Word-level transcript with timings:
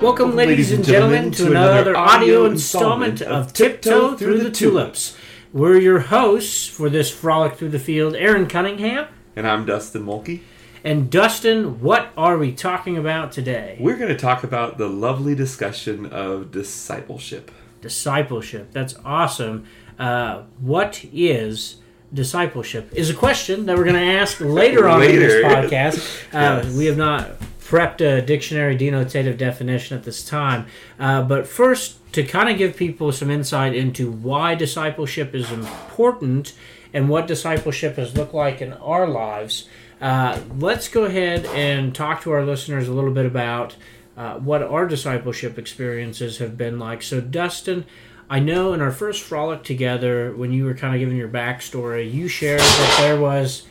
Welcome, 0.00 0.36
ladies 0.36 0.72
and 0.72 0.84
gentlemen, 0.84 1.30
to 1.32 1.46
another 1.46 1.96
audio 1.96 2.44
installment 2.44 3.22
of 3.22 3.54
Tiptoe 3.54 4.14
Through 4.16 4.40
the 4.40 4.50
Tulips. 4.50 5.16
We're 5.54 5.78
your 5.78 6.00
hosts 6.00 6.66
for 6.66 6.90
this 6.90 7.10
frolic 7.10 7.54
through 7.54 7.70
the 7.70 7.78
field, 7.78 8.14
Aaron 8.14 8.46
Cunningham. 8.46 9.08
And 9.34 9.48
I'm 9.48 9.64
Dustin 9.64 10.04
Mulkey. 10.04 10.42
And 10.84 11.10
Dustin, 11.10 11.80
what 11.80 12.12
are 12.16 12.36
we 12.36 12.52
talking 12.52 12.98
about 12.98 13.32
today? 13.32 13.78
We're 13.80 13.96
going 13.96 14.10
to 14.10 14.18
talk 14.18 14.44
about 14.44 14.76
the 14.76 14.88
lovely 14.88 15.34
discussion 15.34 16.04
of 16.06 16.50
discipleship. 16.50 17.50
Discipleship. 17.80 18.72
That's 18.72 18.94
awesome. 19.02 19.64
Uh, 19.98 20.42
what 20.60 21.06
is 21.10 21.76
discipleship? 22.16 22.92
Is 22.92 23.10
a 23.10 23.14
question 23.14 23.66
that 23.66 23.76
we're 23.76 23.84
going 23.84 23.94
to 23.94 24.12
ask 24.18 24.40
later 24.40 24.88
on 24.88 25.02
in 25.02 25.16
this 25.16 25.44
podcast. 25.44 26.24
Uh, 26.36 26.62
yes. 26.64 26.74
We 26.74 26.86
have 26.86 26.96
not 26.96 27.38
prepped 27.60 28.00
a 28.00 28.20
dictionary 28.20 28.76
denotative 28.76 29.36
definition 29.38 29.96
at 29.96 30.04
this 30.04 30.24
time. 30.24 30.66
Uh, 30.98 31.22
but 31.22 31.46
first, 31.46 31.98
to 32.12 32.22
kind 32.22 32.48
of 32.48 32.58
give 32.58 32.76
people 32.76 33.12
some 33.12 33.30
insight 33.30 33.74
into 33.74 34.10
why 34.10 34.54
discipleship 34.54 35.34
is 35.34 35.50
important 35.50 36.52
and 36.92 37.08
what 37.08 37.26
discipleship 37.26 37.96
has 37.96 38.16
looked 38.16 38.34
like 38.34 38.60
in 38.60 38.72
our 38.74 39.06
lives, 39.06 39.68
uh, 40.00 40.40
let's 40.58 40.88
go 40.88 41.04
ahead 41.04 41.44
and 41.46 41.94
talk 41.94 42.22
to 42.22 42.32
our 42.32 42.44
listeners 42.44 42.88
a 42.88 42.92
little 42.92 43.12
bit 43.12 43.26
about 43.26 43.76
uh, 44.16 44.34
what 44.36 44.62
our 44.62 44.86
discipleship 44.86 45.58
experiences 45.58 46.38
have 46.38 46.56
been 46.56 46.78
like. 46.78 47.02
So, 47.02 47.20
Dustin, 47.20 47.84
I 48.28 48.40
know 48.40 48.72
in 48.72 48.80
our 48.80 48.90
first 48.90 49.22
frolic 49.22 49.62
together, 49.62 50.34
when 50.34 50.52
you 50.52 50.64
were 50.64 50.74
kind 50.74 50.94
of 50.94 51.00
giving 51.00 51.16
your 51.16 51.28
backstory, 51.28 52.12
you 52.12 52.26
shared 52.28 52.60
that 52.60 52.96
there 53.00 53.20
was 53.20 53.66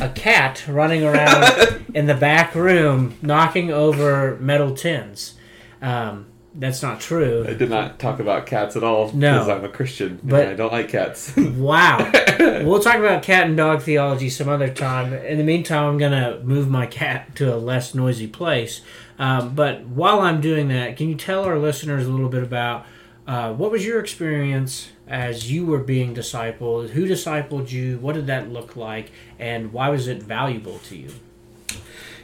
a 0.00 0.08
cat 0.08 0.64
running 0.66 1.04
around 1.04 1.84
in 1.94 2.06
the 2.06 2.14
back 2.14 2.54
room 2.54 3.16
knocking 3.22 3.70
over 3.70 4.36
metal 4.40 4.74
tins. 4.74 5.34
Um, 5.80 6.26
that's 6.54 6.82
not 6.82 7.00
true. 7.00 7.44
I 7.46 7.54
did 7.54 7.70
not 7.70 8.00
talk 8.00 8.18
about 8.18 8.46
cats 8.46 8.74
at 8.74 8.82
all 8.82 9.12
no, 9.12 9.34
because 9.34 9.48
I'm 9.48 9.64
a 9.64 9.68
Christian 9.68 10.18
but 10.22 10.48
I 10.48 10.54
don't 10.54 10.72
like 10.72 10.88
cats. 10.88 11.36
wow. 11.36 12.10
We'll 12.40 12.80
talk 12.80 12.96
about 12.96 13.22
cat 13.22 13.46
and 13.46 13.56
dog 13.56 13.82
theology 13.82 14.30
some 14.30 14.48
other 14.48 14.68
time. 14.72 15.12
In 15.12 15.36
the 15.36 15.44
meantime, 15.44 15.84
I'm 15.84 15.98
going 15.98 16.12
to 16.12 16.42
move 16.42 16.70
my 16.70 16.86
cat 16.86 17.36
to 17.36 17.54
a 17.54 17.56
less 17.56 17.94
noisy 17.94 18.26
place. 18.26 18.80
Um, 19.18 19.54
but 19.54 19.84
while 19.84 20.20
I'm 20.20 20.40
doing 20.40 20.68
that, 20.68 20.96
can 20.96 21.08
you 21.08 21.16
tell 21.16 21.44
our 21.44 21.58
listeners 21.58 22.06
a 22.06 22.10
little 22.10 22.30
bit 22.30 22.42
about 22.42 22.86
uh, 23.26 23.52
what 23.52 23.70
was 23.70 23.84
your 23.84 24.00
experience 24.00 24.90
as 25.06 25.50
you 25.50 25.66
were 25.66 25.78
being 25.78 26.14
discipled? 26.14 26.90
Who 26.90 27.06
discipled 27.06 27.70
you? 27.70 27.98
What 27.98 28.14
did 28.14 28.26
that 28.26 28.50
look 28.50 28.76
like? 28.76 29.10
And 29.38 29.72
why 29.72 29.88
was 29.88 30.08
it 30.08 30.22
valuable 30.22 30.78
to 30.80 30.96
you? 30.96 31.10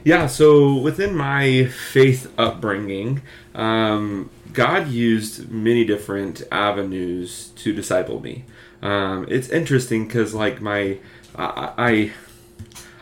Yeah, 0.05 0.29
so 0.29 0.75
within 0.77 1.17
my 1.17 1.67
faith 1.67 2.33
upbringing, 2.39 3.23
um, 3.57 4.31
God 4.53 4.89
used 4.89 5.51
many 5.51 5.85
different 5.85 6.43
avenues 6.53 7.49
to 7.57 7.73
disciple 7.73 8.21
me. 8.21 8.45
Um, 8.83 9.27
it's 9.29 9.49
interesting 9.49 10.07
because, 10.07 10.33
like, 10.33 10.61
my 10.61 10.99
I, 11.35 11.73
I 11.77 12.13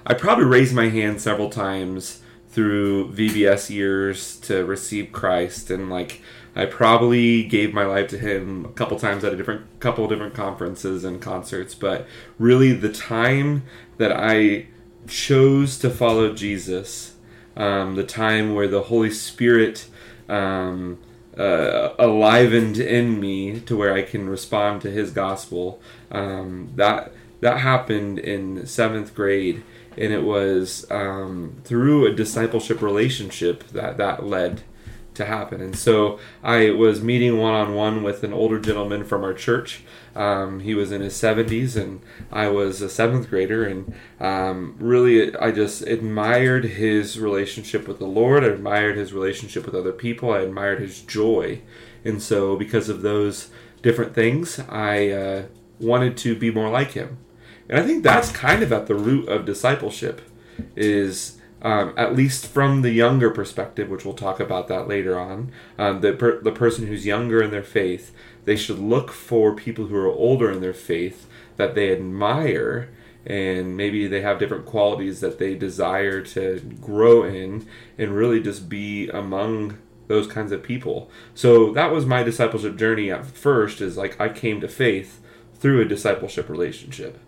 I 0.06 0.14
probably 0.14 0.44
raised 0.44 0.74
my 0.74 0.88
hand 0.88 1.20
several 1.20 1.50
times 1.50 2.22
through 2.50 3.12
VBS 3.12 3.70
years 3.70 4.36
to 4.40 4.64
receive 4.64 5.12
Christ, 5.12 5.70
and 5.70 5.90
like 5.90 6.22
I 6.56 6.66
probably 6.66 7.42
gave 7.42 7.74
my 7.74 7.84
life 7.84 8.08
to 8.08 8.18
him 8.18 8.64
a 8.64 8.72
couple 8.72 8.98
times 8.98 9.24
at 9.24 9.32
a 9.32 9.36
different 9.36 9.80
couple 9.80 10.06
different 10.06 10.34
conferences 10.34 11.04
and 11.04 11.20
concerts, 11.20 11.74
but 11.74 12.06
really 12.38 12.72
the 12.72 12.92
time 12.92 13.64
that 13.98 14.12
I 14.12 14.66
chose 15.08 15.78
to 15.78 15.90
follow 15.90 16.32
Jesus, 16.32 17.14
um, 17.56 17.96
the 17.96 18.04
time 18.04 18.54
where 18.54 18.68
the 18.68 18.82
Holy 18.82 19.10
Spirit 19.10 19.88
um, 20.28 20.98
uh, 21.36 21.90
alivened 21.98 22.78
in 22.78 23.20
me 23.20 23.60
to 23.60 23.76
where 23.76 23.92
I 23.92 24.02
can 24.02 24.28
respond 24.28 24.80
to 24.82 24.90
His 24.90 25.10
gospel, 25.10 25.80
um, 26.10 26.70
that 26.76 27.12
that 27.40 27.58
happened 27.58 28.18
in 28.18 28.64
seventh 28.66 29.14
grade, 29.14 29.64
and 29.98 30.12
it 30.12 30.22
was 30.22 30.86
um, 30.90 31.56
through 31.64 32.06
a 32.06 32.14
discipleship 32.14 32.80
relationship 32.80 33.68
that 33.68 33.96
that 33.98 34.24
led 34.24 34.62
to 35.14 35.24
happen. 35.24 35.60
And 35.60 35.76
so 35.76 36.18
I 36.42 36.70
was 36.70 37.02
meeting 37.02 37.38
one 37.38 37.54
on 37.54 37.74
one 37.74 38.02
with 38.02 38.22
an 38.24 38.32
older 38.32 38.58
gentleman 38.58 39.04
from 39.04 39.24
our 39.24 39.34
church. 39.34 39.82
Um, 40.14 40.60
he 40.60 40.74
was 40.74 40.92
in 40.92 41.00
his 41.00 41.14
70s, 41.14 41.76
and 41.76 42.00
I 42.30 42.48
was 42.48 42.80
a 42.80 42.88
seventh 42.88 43.30
grader. 43.30 43.64
And 43.64 43.94
um, 44.20 44.76
really, 44.78 45.34
I 45.36 45.50
just 45.50 45.82
admired 45.82 46.64
his 46.64 47.18
relationship 47.18 47.88
with 47.88 47.98
the 47.98 48.06
Lord. 48.06 48.44
I 48.44 48.48
admired 48.48 48.96
his 48.96 49.12
relationship 49.12 49.66
with 49.66 49.74
other 49.74 49.92
people. 49.92 50.32
I 50.32 50.40
admired 50.40 50.80
his 50.80 51.00
joy. 51.00 51.62
And 52.04 52.22
so, 52.22 52.56
because 52.56 52.88
of 52.88 53.02
those 53.02 53.50
different 53.82 54.14
things, 54.14 54.60
I 54.68 55.08
uh, 55.08 55.42
wanted 55.80 56.16
to 56.18 56.36
be 56.36 56.50
more 56.50 56.70
like 56.70 56.92
him. 56.92 57.18
And 57.68 57.78
I 57.78 57.82
think 57.82 58.02
that's 58.02 58.30
kind 58.30 58.62
of 58.62 58.72
at 58.72 58.86
the 58.86 58.94
root 58.94 59.28
of 59.28 59.46
discipleship 59.46 60.20
is 60.76 61.38
um, 61.64 61.94
at 61.96 62.14
least 62.14 62.46
from 62.46 62.82
the 62.82 62.92
younger 62.92 63.30
perspective, 63.30 63.88
which 63.88 64.04
we'll 64.04 64.14
talk 64.14 64.38
about 64.38 64.68
that 64.68 64.86
later 64.86 65.18
on, 65.18 65.50
um, 65.78 66.02
the, 66.02 66.12
per- 66.12 66.40
the 66.42 66.52
person 66.52 66.86
who's 66.86 67.06
younger 67.06 67.42
in 67.42 67.50
their 67.50 67.62
faith, 67.62 68.14
they 68.44 68.54
should 68.54 68.78
look 68.78 69.10
for 69.10 69.56
people 69.56 69.86
who 69.86 69.96
are 69.96 70.06
older 70.06 70.50
in 70.50 70.60
their 70.60 70.74
faith 70.74 71.26
that 71.56 71.74
they 71.74 71.90
admire 71.90 72.90
and 73.26 73.76
maybe 73.76 74.06
they 74.06 74.20
have 74.20 74.38
different 74.38 74.66
qualities 74.66 75.20
that 75.20 75.38
they 75.38 75.54
desire 75.54 76.20
to 76.20 76.60
grow 76.82 77.22
in 77.22 77.66
and 77.96 78.14
really 78.14 78.40
just 78.40 78.68
be 78.68 79.08
among 79.08 79.78
those 80.08 80.26
kinds 80.26 80.52
of 80.52 80.62
people. 80.62 81.10
So 81.34 81.72
that 81.72 81.90
was 81.90 82.04
my 82.04 82.22
discipleship 82.22 82.76
journey 82.76 83.10
at 83.10 83.24
first 83.24 83.80
is 83.80 83.96
like 83.96 84.20
I 84.20 84.28
came 84.28 84.60
to 84.60 84.68
faith 84.68 85.22
through 85.54 85.80
a 85.80 85.86
discipleship 85.86 86.50
relationship. 86.50 87.18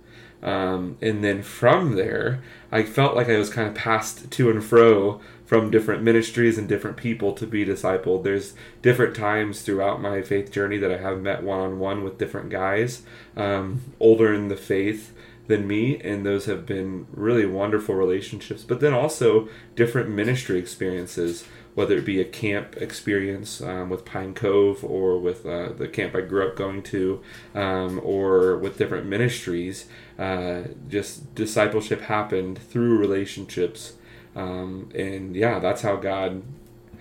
Um, 0.43 0.97
and 1.01 1.25
then 1.25 1.43
from 1.43 1.97
there, 1.97 2.43
I 2.71 2.83
felt 2.83 3.17
like 3.17 3.29
I 3.29 3.39
was 3.39 3.51
kind 3.51 3.69
of 3.69 3.75
passed 3.75 4.31
to 4.31 4.51
and 4.51 4.63
fro 4.63 5.21
from 5.47 5.71
different 5.71 6.03
ministries 6.03 6.59
and 6.59 6.69
different 6.69 6.97
people 6.97 7.33
to 7.33 7.47
be 7.47 7.65
discipled. 7.65 8.25
There's 8.25 8.55
different 8.83 9.17
times 9.17 9.63
throughout 9.63 10.03
my 10.03 10.23
faith 10.23 10.51
journey 10.53 10.77
that 10.79 10.93
I 10.93 10.99
have 10.99 11.21
met 11.21 11.43
one 11.43 11.61
on 11.61 11.79
one 11.79 12.03
with 12.05 12.19
different 12.19 12.51
guys, 12.51 13.03
um, 13.37 13.81
older 14.01 14.35
in 14.35 14.49
the 14.49 14.57
faith 14.57 15.13
than 15.47 15.67
me, 15.67 16.01
and 16.01 16.27
those 16.27 16.47
have 16.47 16.67
been 16.67 17.07
really 17.13 17.47
wonderful 17.47 17.95
relationships. 17.95 18.65
But 18.65 18.81
then 18.81 18.93
also 18.93 19.49
different 19.77 20.11
ministry 20.11 20.59
experiences 20.59 21.47
whether 21.77 21.99
it 21.99 22.07
be 22.07 22.19
a 22.19 22.25
camp 22.25 22.75
experience 22.79 23.61
um, 23.61 23.91
with 23.91 24.07
Pine 24.07 24.33
Cove 24.33 24.83
or 24.83 25.19
with 25.19 25.45
uh, 25.45 25.75
the 25.75 25.87
camp 25.87 26.15
I 26.17 26.23
grew 26.23 26.49
up 26.49 26.57
going 26.57 26.83
to, 26.85 27.21
um, 27.55 28.01
or 28.03 28.57
with 28.57 28.79
different 28.79 29.07
ministries. 29.07 29.85
Uh, 30.19 30.63
just 30.89 31.35
discipleship 31.35 32.01
happened 32.01 32.59
through 32.59 32.97
relationships. 32.97 33.93
Um, 34.35 34.89
and 34.95 35.37
yeah, 35.37 35.59
that's 35.59 35.83
how 35.83 35.97
God 35.97 36.43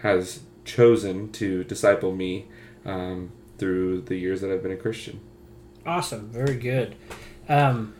has 0.01 0.41
chosen 0.65 1.31
to 1.31 1.63
disciple 1.63 2.13
me 2.13 2.47
um, 2.85 3.31
through 3.57 4.01
the 4.01 4.17
years 4.17 4.41
that 4.41 4.51
I've 4.51 4.61
been 4.61 4.73
a 4.73 4.77
Christian. 4.77 5.21
Awesome. 5.85 6.27
Very 6.31 6.57
good. 6.57 6.95
Um, 7.47 7.93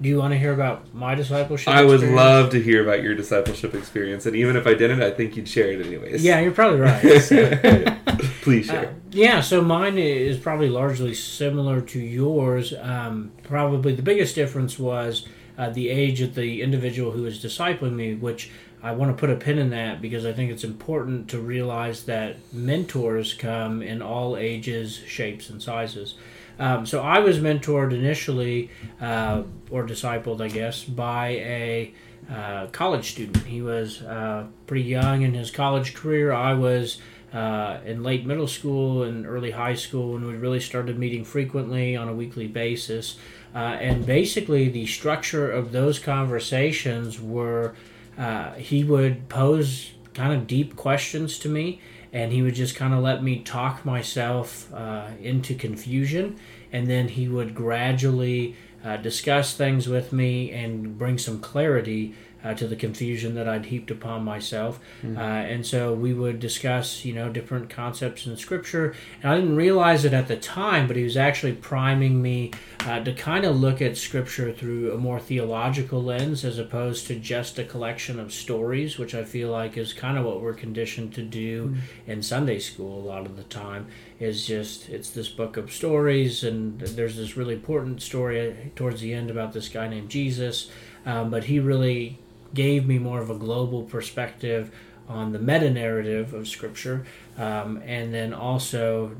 do 0.00 0.08
you 0.08 0.18
want 0.18 0.32
to 0.32 0.38
hear 0.38 0.52
about 0.52 0.94
my 0.94 1.14
discipleship? 1.14 1.68
I 1.68 1.82
would 1.82 1.94
experience? 1.94 2.16
love 2.16 2.50
to 2.50 2.62
hear 2.62 2.82
about 2.82 3.02
your 3.02 3.14
discipleship 3.14 3.74
experience, 3.74 4.26
and 4.26 4.34
even 4.34 4.56
if 4.56 4.66
I 4.66 4.74
didn't, 4.74 5.02
I 5.02 5.10
think 5.10 5.36
you'd 5.36 5.48
share 5.48 5.70
it 5.70 5.84
anyways. 5.84 6.24
Yeah, 6.24 6.40
you're 6.40 6.52
probably 6.52 6.80
right. 6.80 7.00
So. 7.20 7.50
Please 8.42 8.66
share. 8.66 8.88
Uh, 8.88 8.92
yeah, 9.10 9.40
so 9.40 9.60
mine 9.62 9.98
is 9.98 10.38
probably 10.38 10.68
largely 10.68 11.14
similar 11.14 11.80
to 11.82 11.98
yours. 11.98 12.72
Um, 12.80 13.32
probably 13.42 13.94
the 13.94 14.02
biggest 14.02 14.34
difference 14.34 14.78
was 14.78 15.26
uh, 15.58 15.70
the 15.70 15.90
age 15.90 16.20
of 16.22 16.34
the 16.34 16.62
individual 16.62 17.12
who 17.12 17.22
was 17.22 17.42
discipling 17.42 17.92
me, 17.92 18.14
which 18.14 18.50
I 18.82 18.92
want 18.92 19.14
to 19.14 19.20
put 19.20 19.28
a 19.28 19.36
pin 19.36 19.58
in 19.58 19.70
that 19.70 20.00
because 20.00 20.24
I 20.24 20.32
think 20.32 20.50
it's 20.50 20.64
important 20.64 21.28
to 21.30 21.38
realize 21.38 22.04
that 22.04 22.36
mentors 22.52 23.34
come 23.34 23.82
in 23.82 24.00
all 24.00 24.36
ages, 24.36 24.96
shapes, 25.06 25.50
and 25.50 25.62
sizes. 25.62 26.14
Um, 26.60 26.84
so 26.84 27.00
I 27.00 27.18
was 27.20 27.38
mentored 27.38 27.92
initially, 27.92 28.70
uh, 29.00 29.42
or 29.70 29.86
discipled, 29.86 30.42
I 30.42 30.48
guess, 30.48 30.84
by 30.84 31.28
a 31.28 31.94
uh, 32.30 32.66
college 32.66 33.10
student. 33.12 33.44
He 33.44 33.62
was 33.62 34.02
uh, 34.02 34.46
pretty 34.66 34.84
young 34.84 35.22
in 35.22 35.34
his 35.34 35.50
college 35.50 35.94
career. 35.94 36.32
I 36.32 36.52
was 36.52 36.98
uh, 37.32 37.78
in 37.86 38.02
late 38.02 38.26
middle 38.26 38.46
school 38.46 39.04
and 39.04 39.26
early 39.26 39.52
high 39.52 39.74
school 39.74 40.16
and 40.16 40.26
we 40.26 40.34
really 40.34 40.60
started 40.60 40.98
meeting 40.98 41.24
frequently 41.24 41.96
on 41.96 42.08
a 42.08 42.14
weekly 42.14 42.46
basis. 42.46 43.16
Uh, 43.54 43.58
and 43.58 44.04
basically, 44.04 44.68
the 44.68 44.86
structure 44.86 45.50
of 45.50 45.72
those 45.72 45.98
conversations 45.98 47.20
were 47.20 47.74
uh, 48.18 48.52
he 48.54 48.84
would 48.84 49.28
pose 49.28 49.92
kind 50.12 50.32
of 50.32 50.46
deep 50.46 50.76
questions 50.76 51.38
to 51.38 51.48
me 51.48 51.80
and 52.12 52.32
he 52.32 52.42
would 52.42 52.54
just 52.54 52.74
kind 52.74 52.92
of 52.92 53.00
let 53.00 53.22
me 53.22 53.40
talk 53.40 53.84
myself 53.84 54.72
uh, 54.72 55.08
into 55.20 55.54
confusion. 55.54 56.36
And 56.72 56.88
then 56.88 57.08
he 57.08 57.28
would 57.28 57.54
gradually 57.54 58.56
uh, 58.84 58.96
discuss 58.96 59.54
things 59.56 59.88
with 59.88 60.12
me 60.12 60.50
and 60.50 60.98
bring 60.98 61.18
some 61.18 61.40
clarity 61.40 62.14
uh, 62.42 62.54
to 62.54 62.66
the 62.66 62.76
confusion 62.76 63.34
that 63.34 63.48
I'd 63.48 63.66
heaped 63.66 63.90
upon 63.90 64.24
myself. 64.24 64.80
Mm-hmm. 65.02 65.18
Uh, 65.18 65.20
and 65.20 65.66
so 65.66 65.94
we 65.94 66.14
would 66.14 66.40
discuss, 66.40 67.04
you 67.04 67.12
know, 67.12 67.28
different 67.28 67.68
concepts 67.70 68.26
in 68.26 68.36
Scripture. 68.36 68.94
And 69.22 69.32
I 69.32 69.36
didn't 69.36 69.56
realize 69.56 70.04
it 70.04 70.12
at 70.12 70.28
the 70.28 70.36
time, 70.36 70.86
but 70.86 70.96
he 70.96 71.04
was 71.04 71.16
actually 71.16 71.52
priming 71.52 72.22
me 72.22 72.52
uh, 72.80 73.00
to 73.04 73.12
kind 73.12 73.44
of 73.44 73.60
look 73.60 73.82
at 73.82 73.96
Scripture 73.96 74.52
through 74.52 74.92
a 74.92 74.98
more 74.98 75.20
theological 75.20 76.02
lens 76.02 76.44
as 76.44 76.58
opposed 76.58 77.06
to 77.08 77.18
just 77.18 77.58
a 77.58 77.64
collection 77.64 78.18
of 78.18 78.32
stories, 78.32 78.98
which 78.98 79.14
I 79.14 79.24
feel 79.24 79.50
like 79.50 79.76
is 79.76 79.92
kind 79.92 80.16
of 80.16 80.24
what 80.24 80.40
we're 80.40 80.54
conditioned 80.54 81.14
to 81.14 81.22
do 81.22 81.68
mm-hmm. 81.68 82.10
in 82.10 82.22
Sunday 82.22 82.58
school 82.58 83.00
a 83.00 83.06
lot 83.06 83.26
of 83.26 83.36
the 83.36 83.44
time. 83.44 83.86
Is 84.18 84.46
just 84.46 84.90
it's 84.90 85.10
this 85.10 85.30
book 85.30 85.56
of 85.56 85.72
stories, 85.72 86.44
and 86.44 86.78
there's 86.78 87.16
this 87.16 87.38
really 87.38 87.54
important 87.54 88.02
story 88.02 88.70
towards 88.76 89.00
the 89.00 89.14
end 89.14 89.30
about 89.30 89.54
this 89.54 89.70
guy 89.70 89.88
named 89.88 90.10
Jesus. 90.10 90.70
Um, 91.06 91.30
but 91.30 91.44
he 91.44 91.58
really 91.58 92.18
gave 92.54 92.86
me 92.86 92.98
more 92.98 93.20
of 93.20 93.30
a 93.30 93.34
global 93.34 93.82
perspective 93.82 94.70
on 95.08 95.32
the 95.32 95.38
meta 95.38 95.70
narrative 95.70 96.32
of 96.32 96.46
Scripture, 96.46 97.04
um, 97.36 97.82
and 97.84 98.14
then 98.14 98.32
also 98.32 99.16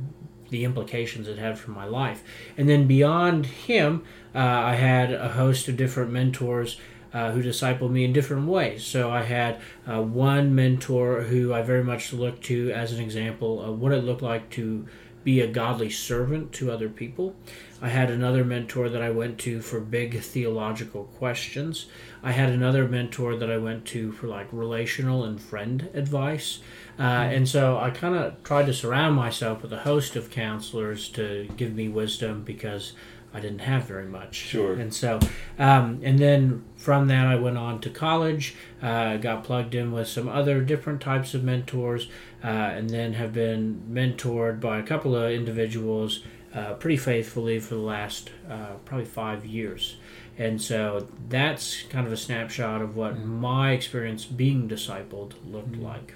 the 0.51 0.65
implications 0.65 1.29
it 1.29 1.39
had 1.39 1.59
for 1.59 1.71
my 1.71 1.85
life. 1.85 2.23
And 2.57 2.69
then 2.69 2.87
beyond 2.87 3.47
him, 3.47 4.05
uh, 4.35 4.39
I 4.39 4.75
had 4.75 5.13
a 5.13 5.29
host 5.29 5.69
of 5.69 5.77
different 5.77 6.11
mentors. 6.11 6.79
Uh, 7.13 7.33
who 7.33 7.43
discipled 7.43 7.91
me 7.91 8.05
in 8.05 8.13
different 8.13 8.47
ways. 8.47 8.87
So 8.87 9.11
I 9.11 9.25
had 9.25 9.61
uh, 9.85 10.01
one 10.01 10.55
mentor 10.55 11.23
who 11.23 11.53
I 11.53 11.61
very 11.61 11.83
much 11.83 12.13
looked 12.13 12.45
to 12.45 12.71
as 12.71 12.93
an 12.93 13.01
example 13.01 13.61
of 13.61 13.81
what 13.81 13.91
it 13.91 14.05
looked 14.05 14.23
like 14.23 14.49
to 14.51 14.87
be 15.23 15.41
a 15.41 15.47
godly 15.47 15.91
servant 15.91 16.53
to 16.53 16.71
other 16.71 16.89
people. 16.89 17.35
I 17.83 17.89
had 17.89 18.11
another 18.11 18.45
mentor 18.45 18.89
that 18.89 19.03
I 19.03 19.11
went 19.11 19.39
to 19.41 19.61
for 19.61 19.81
big 19.81 20.21
theological 20.21 21.05
questions. 21.05 21.87
I 22.23 22.33
had 22.33 22.51
another 22.51 22.87
mentor 22.87 23.37
that 23.37 23.51
I 23.51 23.59
went 23.59 23.87
to 23.87 24.13
for 24.13 24.27
like 24.27 24.49
relational 24.53 25.25
and 25.25 25.41
friend 25.41 25.89
advice. 25.95 26.61
Uh, 26.99 27.03
mm-hmm. 27.03 27.35
and 27.35 27.49
so 27.49 27.79
I 27.79 27.91
kind 27.91 28.15
of 28.15 28.43
tried 28.43 28.67
to 28.67 28.75
surround 28.75 29.17
myself 29.17 29.63
with 29.63 29.73
a 29.73 29.79
host 29.81 30.17
of 30.17 30.31
counselors 30.31 31.09
to 31.11 31.49
give 31.57 31.75
me 31.75 31.89
wisdom 31.89 32.43
because 32.43 32.93
I 33.33 33.41
didn't 33.41 33.61
have 33.61 33.85
very 33.85 34.07
much. 34.07 34.35
Sure. 34.35 34.75
And 34.75 34.93
so, 34.93 35.21
um, 35.59 36.01
and 36.03 36.19
then 36.19 36.65
from 36.77 37.07
that, 37.09 37.27
I 37.27 37.37
went 37.37 37.59
on 37.59 37.81
to 37.83 37.91
college, 37.91 38.57
uh, 38.83 39.19
got 39.19 39.45
plugged 39.45 39.75
in 39.75 39.93
with 39.93 40.09
some 40.09 40.29
other 40.29 40.61
different 40.61 41.01
types 41.01 41.33
of 41.35 41.45
mentors, 41.45 42.09
uh, 42.43 42.47
and 42.47 42.91
then 42.91 43.13
have 43.13 43.33
been 43.33 43.83
mentored 43.91 44.61
by 44.61 44.79
a 44.79 44.83
couple 44.83 45.15
of 45.15 45.31
individuals 45.31 46.25
uh, 46.55 46.75
pretty 46.75 46.97
faithfully 46.97 47.61
for 47.61 47.75
the 47.75 47.81
last 47.81 48.31
uh, 48.49 48.75
probably 48.85 49.07
five 49.07 49.47
years. 49.47 49.97
And 50.37 50.61
so 50.61 51.07
that's 51.29 51.83
kind 51.83 52.07
of 52.07 52.13
a 52.13 52.17
snapshot 52.17 52.83
of 52.83 52.97
what 52.97 53.15
mm-hmm. 53.15 53.41
my 53.41 53.73
experience 53.73 54.25
being 54.25 54.69
discipled 54.69 55.35
looked 55.47 55.73
mm-hmm. 55.73 55.85
like. 55.85 56.15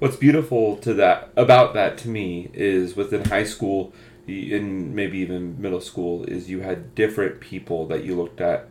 What's 0.00 0.16
beautiful 0.16 0.76
to 0.78 0.94
that 0.94 1.30
about 1.36 1.74
that 1.74 1.98
to 1.98 2.08
me 2.08 2.50
is 2.52 2.96
within 2.96 3.26
high 3.26 3.44
school 3.44 3.92
and 4.52 4.94
maybe 4.94 5.18
even 5.18 5.60
middle 5.60 5.80
school 5.80 6.24
is 6.24 6.50
you 6.50 6.60
had 6.60 6.94
different 6.94 7.40
people 7.40 7.86
that 7.86 8.04
you 8.04 8.14
looked 8.14 8.40
at 8.40 8.68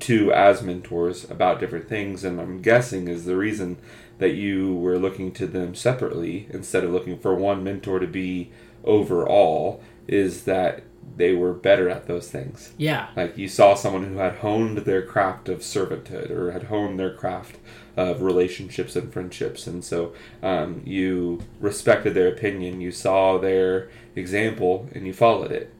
to 0.00 0.32
as 0.32 0.62
mentors 0.62 1.30
about 1.30 1.60
different 1.60 1.88
things 1.88 2.24
and 2.24 2.40
I'm 2.40 2.62
guessing 2.62 3.08
is 3.08 3.24
the 3.24 3.36
reason 3.36 3.78
that 4.18 4.30
you 4.30 4.74
were 4.74 4.98
looking 4.98 5.32
to 5.32 5.46
them 5.46 5.74
separately 5.74 6.46
instead 6.50 6.84
of 6.84 6.92
looking 6.92 7.18
for 7.18 7.34
one 7.34 7.64
mentor 7.64 7.98
to 7.98 8.06
be 8.06 8.50
overall 8.84 9.82
is 10.06 10.44
that 10.44 10.82
they 11.16 11.34
were 11.34 11.52
better 11.52 11.88
at 11.88 12.06
those 12.06 12.30
things. 12.30 12.72
Yeah. 12.78 13.08
Like 13.16 13.36
you 13.36 13.48
saw 13.48 13.74
someone 13.74 14.04
who 14.04 14.18
had 14.18 14.36
honed 14.36 14.78
their 14.78 15.02
craft 15.02 15.48
of 15.48 15.60
servanthood 15.60 16.30
or 16.30 16.52
had 16.52 16.64
honed 16.64 16.98
their 16.98 17.12
craft 17.12 17.58
of 17.96 18.22
relationships 18.22 18.96
and 18.96 19.12
friendships. 19.12 19.66
And 19.66 19.84
so 19.84 20.14
um, 20.42 20.82
you 20.84 21.42
respected 21.60 22.14
their 22.14 22.28
opinion, 22.28 22.80
you 22.80 22.90
saw 22.90 23.38
their 23.38 23.90
example, 24.16 24.88
and 24.94 25.06
you 25.06 25.12
followed 25.12 25.52
it. 25.52 25.74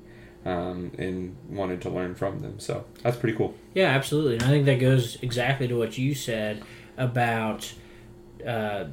Um, 0.45 0.91
and 0.99 1.37
wanted 1.49 1.81
to 1.83 1.89
learn 1.89 2.17
from 2.17 2.41
them. 2.41 2.59
So 2.59 2.85
that's 3.05 3.17
pretty 3.17 3.39
cool. 3.39 3.55
Yeah, 3.75 3.91
absolutely. 3.91 4.35
And 4.35 4.43
I 4.43 4.49
think 4.49 4.65
that 4.65 4.81
goes 4.81 5.17
exactly 5.23 5.69
to 5.69 5.79
what 5.79 5.97
you 5.97 6.17
said 6.17 6.65
about 6.97 7.73
uh, 8.45 8.87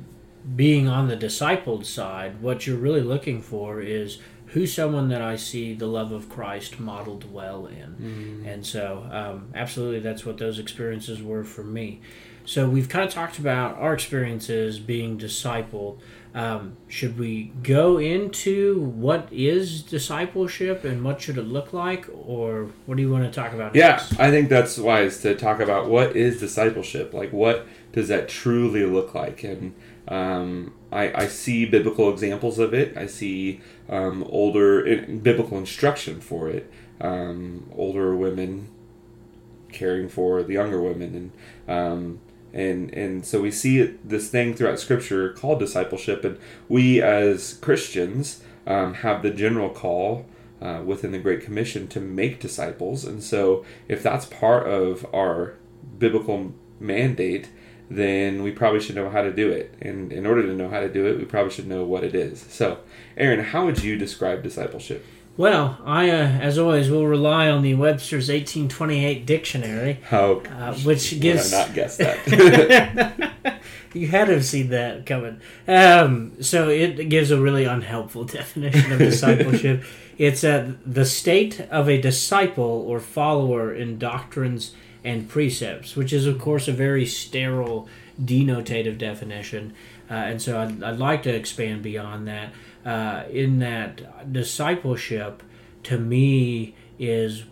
being 0.55 0.87
on 0.87 1.07
the 1.07 1.17
discipled 1.17 1.85
side. 1.85 2.39
What 2.39 2.67
you're 2.67 2.77
really 2.77 3.01
looking 3.01 3.41
for 3.41 3.81
is 3.81 4.19
who's 4.47 4.73
someone 4.73 5.09
that 5.09 5.21
I 5.21 5.35
see 5.35 5.73
the 5.73 5.87
love 5.87 6.11
of 6.11 6.29
Christ 6.29 6.79
modeled 6.79 7.31
well 7.31 7.67
in. 7.67 7.95
Mm. 8.45 8.53
And 8.53 8.65
so, 8.65 9.07
um, 9.11 9.49
absolutely, 9.53 9.99
that's 9.99 10.25
what 10.25 10.37
those 10.37 10.59
experiences 10.59 11.21
were 11.21 11.43
for 11.43 11.63
me. 11.63 12.01
So, 12.45 12.69
we've 12.69 12.89
kind 12.89 13.05
of 13.05 13.13
talked 13.13 13.39
about 13.39 13.77
our 13.77 13.93
experiences 13.93 14.79
being 14.79 15.17
discipled. 15.17 15.99
Um, 16.33 16.77
should 16.87 17.17
we 17.17 17.51
go 17.63 17.97
into 17.97 18.81
what 18.81 19.27
is 19.31 19.81
discipleship 19.81 20.83
and 20.83 21.03
what 21.03 21.21
should 21.21 21.37
it 21.37 21.47
look 21.47 21.73
like, 21.73 22.07
or 22.13 22.69
what 22.85 22.97
do 22.97 23.01
you 23.01 23.11
want 23.11 23.23
to 23.25 23.31
talk 23.31 23.53
about? 23.53 23.75
Yeah, 23.75 23.89
next? 23.89 24.19
I 24.19 24.29
think 24.29 24.49
that's 24.49 24.77
wise 24.77 25.21
to 25.21 25.35
talk 25.35 25.59
about 25.59 25.89
what 25.89 26.15
is 26.15 26.39
discipleship. 26.39 27.13
Like, 27.13 27.33
what 27.33 27.65
does 27.91 28.09
that 28.09 28.29
truly 28.29 28.85
look 28.85 29.15
like? 29.15 29.43
And 29.43 29.73
um, 30.07 30.73
I, 30.91 31.23
I 31.23 31.27
see 31.27 31.65
biblical 31.65 32.11
examples 32.11 32.59
of 32.59 32.73
it. 32.73 32.95
I 32.95 33.07
see 33.07 33.61
um, 33.87 34.23
older 34.29 34.85
in, 34.85 35.19
biblical 35.19 35.57
instruction 35.57 36.21
for 36.21 36.47
it. 36.49 36.71
Um, 37.01 37.69
older 37.75 38.15
women 38.15 38.69
caring 39.71 40.09
for 40.09 40.43
the 40.43 40.53
younger 40.53 40.81
women, 40.81 41.31
and 41.67 41.77
um, 41.77 42.19
and 42.53 42.93
and 42.93 43.25
so 43.25 43.41
we 43.41 43.51
see 43.51 43.81
this 44.03 44.29
thing 44.29 44.53
throughout 44.53 44.79
Scripture 44.79 45.33
called 45.33 45.59
discipleship, 45.59 46.23
and 46.23 46.37
we 46.67 47.01
as 47.01 47.55
Christians 47.55 48.41
um, 48.67 48.95
have 48.95 49.21
the 49.21 49.31
general 49.31 49.69
call. 49.69 50.25
Uh, 50.61 50.81
within 50.83 51.13
the 51.13 51.17
Great 51.17 51.41
Commission 51.41 51.87
to 51.87 52.01
make 52.01 52.41
disciples. 52.41 53.05
And 53.05 53.23
so, 53.23 53.63
if 53.87 54.03
that's 54.03 54.25
part 54.25 54.67
of 54.67 55.05
our 55.13 55.55
biblical 55.97 56.53
mandate, 56.81 57.47
then 57.89 58.43
we 58.43 58.51
probably 58.51 58.79
should 58.79 58.95
know 58.95 59.09
how 59.09 59.21
to 59.21 59.31
do 59.31 59.49
it. 59.49 59.73
And 59.81 60.13
in 60.13 60.25
order 60.25 60.43
to 60.43 60.53
know 60.53 60.69
how 60.69 60.79
to 60.79 60.89
do 60.89 61.07
it, 61.07 61.17
we 61.17 61.25
probably 61.25 61.51
should 61.51 61.67
know 61.67 61.83
what 61.83 62.03
it 62.03 62.13
is. 62.13 62.41
So, 62.41 62.79
Aaron, 63.17 63.39
how 63.39 63.65
would 63.65 63.81
you 63.83 63.97
describe 63.97 64.43
discipleship? 64.43 65.05
Well, 65.39 65.77
I, 65.85 66.09
uh, 66.09 66.27
as 66.41 66.57
always, 66.57 66.91
will 66.91 67.07
rely 67.07 67.49
on 67.49 67.61
the 67.61 67.73
Webster's 67.73 68.27
1828 68.27 69.25
dictionary, 69.25 70.01
oh, 70.11 70.41
uh, 70.41 70.75
which 70.79 71.17
gives. 71.21 71.53
not 71.53 71.73
guess 71.73 71.95
that. 71.95 72.27
you 73.93 74.07
had 74.09 74.25
to 74.25 74.33
have 74.33 74.43
seen 74.43 74.67
that 74.71 75.05
coming. 75.05 75.39
Um, 75.65 76.43
so 76.43 76.67
it 76.67 77.07
gives 77.07 77.31
a 77.31 77.39
really 77.39 77.63
unhelpful 77.63 78.23
definition 78.25 78.91
of 78.91 78.99
discipleship. 78.99 79.85
it's 80.17 80.43
uh, 80.43 80.73
the 80.85 81.05
state 81.05 81.61
of 81.71 81.87
a 81.87 82.01
disciple 82.01 82.83
or 82.85 82.99
follower 82.99 83.73
in 83.73 83.97
doctrines 83.97 84.75
and 85.05 85.29
precepts, 85.29 85.95
which 85.95 86.11
is, 86.11 86.25
of 86.25 86.37
course, 86.37 86.67
a 86.67 86.73
very 86.73 87.05
sterile 87.05 87.87
denotative 88.21 88.97
definition. 88.97 89.73
Uh, 90.09 90.15
and 90.15 90.41
so 90.41 90.59
I'd, 90.59 90.83
I'd, 90.83 90.99
like 90.99 91.23
to 91.23 91.33
expand 91.33 91.81
beyond 91.81 92.27
that. 92.27 92.51
Uh, 92.85 93.23
in 93.29 93.59
that 93.59 94.31
discipleship, 94.31 95.43
to 95.83 95.97
me, 95.97 96.75
is 96.97 97.43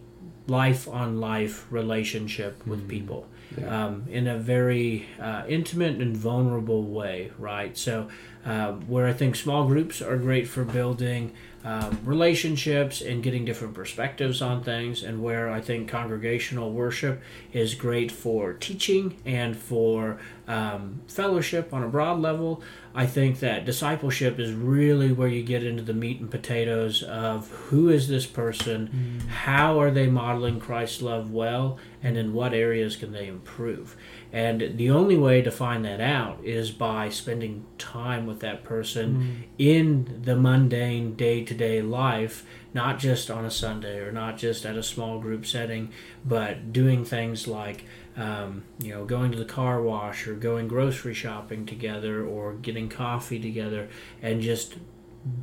life 0.48 0.88
on 0.88 1.19
life 1.19 1.65
relationship 1.69 2.65
with 2.65 2.79
mm-hmm. 2.79 2.89
people. 2.89 3.27
Yeah. 3.57 3.86
Um, 3.86 4.05
in 4.10 4.27
a 4.27 4.38
very 4.38 5.07
uh, 5.22 5.43
intimate 5.48 6.01
and 6.01 6.15
vulnerable 6.15 6.84
way, 6.84 7.31
right? 7.39 7.77
So, 7.77 8.10
uh, 8.46 8.74
where 8.74 9.07
I 9.07 9.13
think 9.13 9.36
small 9.36 9.65
groups 9.65 10.01
are 10.01 10.17
great 10.17 10.48
for 10.48 10.65
building 10.65 11.34
um, 11.63 12.00
relationships 12.05 13.01
and 13.01 13.24
getting 13.24 13.46
different 13.46 13.74
perspectives 13.74 14.41
on 14.41 14.63
things, 14.63 15.03
and 15.03 15.24
where 15.24 15.50
I 15.50 15.60
think 15.60 15.89
congregational 15.89 16.72
worship 16.72 17.22
is 17.51 17.74
great 17.74 18.12
for 18.12 18.53
teaching 18.53 19.17
and 19.25 19.55
for 19.55 20.19
um, 20.48 21.01
fellowship 21.07 21.74
on 21.74 21.84
a 21.84 21.88
broad 21.89 22.19
level. 22.19 22.62
I 22.98 23.06
think 23.06 23.42
that 23.42 23.63
discipleship 23.63 24.39
is 24.39 24.54
really 24.54 25.12
where 25.12 25.27
you 25.27 25.44
get 25.44 25.63
into 25.63 25.84
the 25.84 25.94
meat 25.94 26.20
and 26.20 26.32
potatoes 26.32 27.04
of 27.04 27.48
who 27.50 27.89
is 27.89 28.08
this 28.08 28.25
person, 28.25 28.89
mm. 29.22 29.27
how 29.27 29.80
are 29.80 29.92
they 29.92 30.08
modeling 30.08 30.60
Christ's 30.60 31.04
love 31.04 31.30
well, 31.30 31.77
and 32.01 32.18
in 32.18 32.34
what 32.34 32.56
areas 32.56 32.96
can 32.96 33.12
they 33.12 33.27
improve. 33.27 33.96
And 34.34 34.77
the 34.77 34.89
only 34.89 35.16
way 35.16 35.44
to 35.44 35.51
find 35.51 35.86
that 35.86 36.01
out 36.01 36.44
is 36.44 36.72
by 36.72 37.10
spending 37.10 37.68
time 37.77 38.25
with 38.25 38.39
that 38.39 38.63
person 38.63 39.16
mm. 39.16 39.48
in 39.60 40.24
the 40.24 40.36
mundane 40.36 41.13
day 41.13 41.44
to 41.44 41.54
day 41.54 41.84
life, 41.84 42.48
not 42.74 42.98
just 42.98 43.30
on 43.30 43.46
a 43.46 43.51
Sunday 43.51 44.00
or 44.00 44.12
not 44.12 44.39
just 44.39 44.66
at 44.66 44.75
a 44.75 44.82
small 44.82 45.20
group 45.20 45.46
setting, 45.46 45.92
but 46.25 46.74
doing 46.74 47.06
things 47.06 47.48
like, 47.48 47.86
um, 48.17 48.63
you 48.79 48.91
know, 48.91 49.05
going 49.05 49.31
to 49.31 49.38
the 49.38 49.45
car 49.45 49.81
wash 49.81 50.27
or 50.27 50.33
going 50.33 50.67
grocery 50.67 51.13
shopping 51.13 51.65
together 51.65 52.25
or 52.25 52.53
getting 52.53 52.89
coffee 52.89 53.39
together 53.39 53.88
and 54.21 54.41
just 54.41 54.75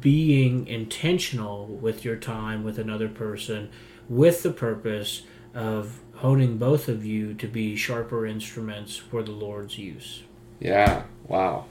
being 0.00 0.66
intentional 0.66 1.66
with 1.66 2.04
your 2.04 2.16
time 2.16 2.64
with 2.64 2.78
another 2.78 3.08
person 3.08 3.70
with 4.08 4.42
the 4.42 4.50
purpose 4.50 5.22
of 5.54 6.00
honing 6.16 6.58
both 6.58 6.88
of 6.88 7.04
you 7.04 7.34
to 7.34 7.46
be 7.46 7.76
sharper 7.76 8.26
instruments 8.26 8.96
for 8.96 9.22
the 9.22 9.30
Lord's 9.30 9.78
use. 9.78 10.24
Yeah, 10.58 11.04
wow. 11.28 11.66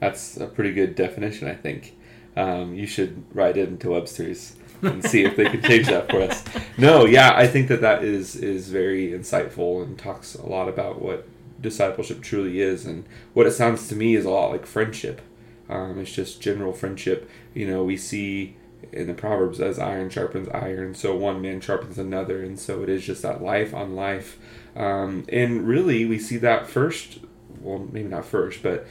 That's 0.00 0.36
a 0.36 0.46
pretty 0.46 0.72
good 0.72 0.94
definition, 0.94 1.48
I 1.48 1.54
think. 1.54 1.96
Um, 2.36 2.74
you 2.74 2.86
should 2.86 3.24
write 3.34 3.56
it 3.56 3.68
into 3.68 3.90
Webster's 3.90 4.56
and 4.82 5.04
see 5.04 5.24
if 5.24 5.36
they 5.36 5.44
can 5.44 5.62
change 5.62 5.86
that 5.86 6.10
for 6.10 6.22
us. 6.22 6.44
No, 6.76 7.04
yeah, 7.04 7.32
I 7.34 7.46
think 7.46 7.68
that 7.68 7.80
that 7.80 8.04
is 8.04 8.36
is 8.36 8.68
very 8.68 9.10
insightful 9.10 9.82
and 9.82 9.98
talks 9.98 10.34
a 10.34 10.46
lot 10.46 10.68
about 10.68 11.00
what 11.00 11.28
discipleship 11.60 12.20
truly 12.20 12.60
is 12.60 12.84
and 12.84 13.04
what 13.34 13.46
it 13.46 13.52
sounds 13.52 13.88
to 13.88 13.96
me 13.96 14.14
is 14.14 14.24
a 14.24 14.30
lot 14.30 14.50
like 14.50 14.66
friendship. 14.66 15.22
Um, 15.68 15.98
it's 15.98 16.12
just 16.12 16.40
general 16.40 16.72
friendship. 16.72 17.30
You 17.54 17.66
know, 17.66 17.84
we 17.84 17.96
see 17.96 18.56
in 18.92 19.06
the 19.06 19.14
Proverbs 19.14 19.60
as 19.60 19.78
iron 19.78 20.10
sharpens 20.10 20.48
iron, 20.48 20.94
so 20.94 21.16
one 21.16 21.40
man 21.40 21.60
sharpens 21.60 21.98
another, 21.98 22.42
and 22.42 22.58
so 22.58 22.82
it 22.82 22.88
is 22.88 23.04
just 23.04 23.22
that 23.22 23.42
life 23.42 23.72
on 23.72 23.94
life. 23.94 24.38
Um, 24.76 25.24
and 25.28 25.66
really, 25.66 26.04
we 26.04 26.18
see 26.18 26.36
that 26.38 26.66
first, 26.66 27.20
well, 27.60 27.88
maybe 27.90 28.08
not 28.08 28.24
first, 28.24 28.62
but 28.62 28.86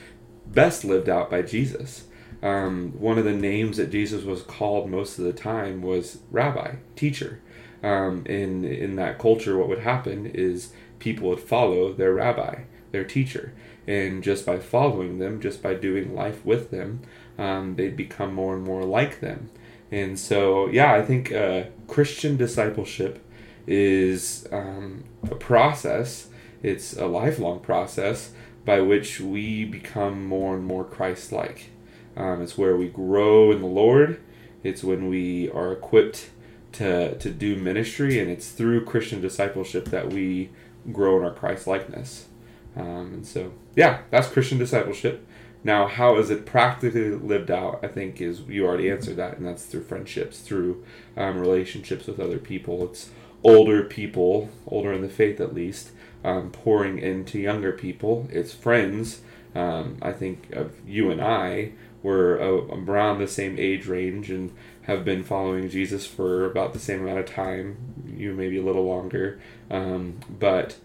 best 0.47 0.83
lived 0.83 1.09
out 1.09 1.29
by 1.29 1.41
Jesus. 1.41 2.05
Um, 2.43 2.93
one 2.97 3.17
of 3.17 3.25
the 3.25 3.33
names 3.33 3.77
that 3.77 3.91
Jesus 3.91 4.23
was 4.23 4.41
called 4.41 4.89
most 4.89 5.19
of 5.19 5.25
the 5.25 5.33
time 5.33 5.81
was 5.81 6.19
rabbi, 6.31 6.75
teacher. 6.95 7.39
Um, 7.83 8.25
in 8.25 8.63
in 8.63 8.95
that 8.97 9.19
culture, 9.19 9.57
what 9.57 9.69
would 9.69 9.79
happen 9.79 10.25
is 10.25 10.73
people 10.99 11.29
would 11.29 11.39
follow 11.39 11.93
their 11.93 12.13
rabbi, 12.13 12.63
their 12.91 13.03
teacher, 13.03 13.53
and 13.87 14.23
just 14.23 14.45
by 14.45 14.59
following 14.59 15.19
them, 15.19 15.41
just 15.41 15.63
by 15.63 15.73
doing 15.73 16.15
life 16.15 16.45
with 16.45 16.69
them, 16.69 17.01
um, 17.37 17.75
they'd 17.75 17.97
become 17.97 18.33
more 18.33 18.55
and 18.55 18.63
more 18.63 18.83
like 18.83 19.19
them. 19.19 19.49
And 19.91 20.17
so, 20.17 20.67
yeah, 20.69 20.93
I 20.93 21.01
think 21.01 21.31
uh, 21.31 21.63
Christian 21.87 22.37
discipleship 22.37 23.19
is 23.67 24.47
um, 24.51 25.03
a 25.29 25.35
process. 25.35 26.29
It's 26.63 26.95
a 26.95 27.07
lifelong 27.07 27.59
process 27.59 28.31
by 28.63 28.79
which 28.81 29.19
we 29.19 29.65
become 29.65 30.25
more 30.25 30.55
and 30.55 30.63
more 30.63 30.85
Christ-like. 30.85 31.70
Um, 32.15 32.41
it's 32.41 32.57
where 32.57 32.75
we 32.75 32.89
grow 32.89 33.51
in 33.51 33.61
the 33.61 33.67
Lord. 33.67 34.21
It's 34.63 34.83
when 34.83 35.07
we 35.07 35.49
are 35.51 35.71
equipped 35.71 36.29
to 36.73 37.17
to 37.17 37.29
do 37.29 37.55
ministry, 37.55 38.19
and 38.19 38.29
it's 38.29 38.49
through 38.49 38.85
Christian 38.85 39.21
discipleship 39.21 39.85
that 39.85 40.09
we 40.09 40.49
grow 40.91 41.17
in 41.17 41.23
our 41.23 41.33
Christ 41.33 41.67
likeness. 41.67 42.27
Um, 42.75 43.13
and 43.13 43.27
so, 43.27 43.51
yeah, 43.75 44.01
that's 44.09 44.27
Christian 44.27 44.57
discipleship. 44.57 45.27
Now, 45.63 45.87
how 45.87 46.17
is 46.17 46.29
it 46.29 46.45
practically 46.45 47.11
lived 47.11 47.51
out? 47.51 47.79
I 47.83 47.87
think 47.87 48.19
is 48.19 48.41
you 48.41 48.65
already 48.65 48.89
answered 48.89 49.17
that, 49.17 49.37
and 49.37 49.45
that's 49.45 49.65
through 49.65 49.83
friendships, 49.83 50.39
through 50.39 50.83
um, 51.15 51.39
relationships 51.39 52.07
with 52.07 52.19
other 52.19 52.39
people. 52.39 52.83
It's 52.85 53.11
older 53.43 53.83
people, 53.83 54.49
older 54.65 54.91
in 54.93 55.01
the 55.01 55.09
faith 55.09 55.39
at 55.39 55.53
least, 55.53 55.91
um, 56.23 56.51
pouring 56.51 56.99
into 56.99 57.39
younger 57.39 57.71
people. 57.71 58.27
It's 58.31 58.53
friends. 58.53 59.21
Um, 59.53 59.97
I 60.01 60.13
think 60.13 60.51
of 60.51 60.73
you 60.87 61.11
and 61.11 61.21
I 61.21 61.73
were 62.03 62.35
around 62.69 63.19
the 63.19 63.27
same 63.27 63.57
age 63.59 63.85
range 63.85 64.29
and 64.31 64.53
have 64.83 65.05
been 65.05 65.23
following 65.23 65.69
Jesus 65.69 66.07
for 66.07 66.45
about 66.45 66.73
the 66.73 66.79
same 66.79 67.01
amount 67.01 67.19
of 67.19 67.25
time. 67.25 67.77
You 68.15 68.33
maybe 68.33 68.57
a 68.57 68.63
little 68.63 68.85
longer, 68.85 69.39
um, 69.69 70.19
but 70.29 70.77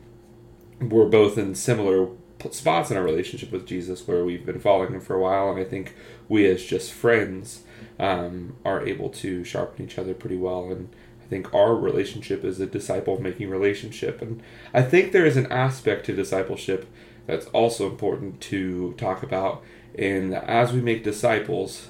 we're 0.81 1.09
both 1.09 1.39
in 1.39 1.55
similar 1.55 2.09
spots 2.51 2.91
in 2.91 2.97
our 2.97 3.03
relationship 3.03 3.51
with 3.51 3.67
Jesus 3.67 4.07
where 4.07 4.25
we've 4.25 4.45
been 4.45 4.61
following 4.61 4.93
him 4.93 5.01
for 5.01 5.15
a 5.15 5.21
while, 5.21 5.51
and 5.51 5.59
I 5.59 5.65
think 5.65 5.95
we 6.29 6.47
as 6.47 6.63
just 6.63 6.93
friends 6.93 7.63
um, 7.99 8.57
are 8.65 8.87
able 8.87 9.09
to 9.09 9.43
sharpen 9.45 9.85
each 9.85 9.99
other 9.99 10.15
pretty 10.15 10.37
well. 10.37 10.71
And 10.71 10.95
I 11.23 11.29
think 11.29 11.53
our 11.55 11.75
relationship 11.75 12.45
is 12.45 12.61
a 12.61 12.67
disciple 12.67 13.21
making 13.21 13.49
relationship, 13.49 14.21
and 14.21 14.43
I 14.75 14.83
think 14.83 15.13
there 15.13 15.27
is 15.27 15.37
an 15.37 15.51
aspect 15.51 16.07
to 16.07 16.15
discipleship 16.15 16.87
that's 17.27 17.47
also 17.47 17.89
important 17.89 18.41
to 18.43 18.93
talk 18.95 19.23
about. 19.23 19.63
And 19.99 20.35
as 20.35 20.73
we 20.73 20.81
make 20.81 21.05
disciples, 21.05 21.89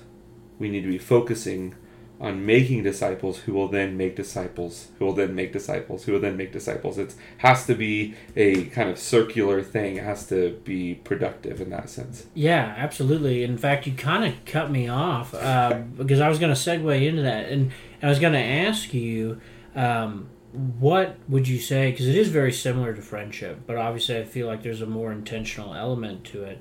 we 0.58 0.68
need 0.68 0.82
to 0.82 0.88
be 0.88 0.98
focusing 0.98 1.74
on 2.18 2.46
making 2.46 2.82
disciples 2.82 3.40
who 3.40 3.52
will 3.52 3.68
then 3.68 3.94
make 3.96 4.16
disciples 4.16 4.88
who 4.98 5.04
will 5.04 5.12
then 5.12 5.34
make 5.34 5.52
disciples 5.52 6.04
who 6.04 6.12
will 6.12 6.20
then 6.20 6.36
make 6.36 6.50
disciples. 6.50 6.96
It 6.96 7.14
has 7.38 7.66
to 7.66 7.74
be 7.74 8.14
a 8.34 8.64
kind 8.66 8.88
of 8.88 8.98
circular 8.98 9.62
thing. 9.62 9.96
It 9.96 10.04
has 10.04 10.26
to 10.28 10.58
be 10.64 10.94
productive 10.94 11.60
in 11.60 11.68
that 11.70 11.90
sense. 11.90 12.26
Yeah 12.32 12.74
absolutely. 12.78 13.42
In 13.42 13.58
fact 13.58 13.86
you 13.86 13.92
kind 13.92 14.24
of 14.24 14.44
cut 14.46 14.70
me 14.70 14.88
off 14.88 15.34
uh, 15.34 15.74
because 15.96 16.20
i 16.20 16.28
was 16.28 16.38
going 16.38 16.54
to 16.54 16.58
segue 16.58 17.06
into 17.06 17.22
that. 17.22 17.50
And 17.50 17.70
i 18.02 18.08
was 18.08 18.18
going 18.18 18.32
to 18.32 18.38
ask 18.38 18.94
you 18.94 19.40
um, 19.74 20.30
what 20.52 21.18
would 21.28 21.46
you 21.46 21.60
say 21.60 21.90
because 21.90 22.06
it 22.06 22.16
is 22.16 22.28
very 22.28 22.52
similar 22.52 22.94
to 22.94 23.02
friendship 23.02 23.60
but 23.66 23.76
obviously 23.76 24.16
i 24.16 24.24
feel 24.24 24.46
like 24.46 24.62
there's 24.62 24.80
a 24.80 24.86
more 24.86 25.12
intentional 25.12 25.74
element 25.74 26.24
to 26.24 26.44
it 26.44 26.58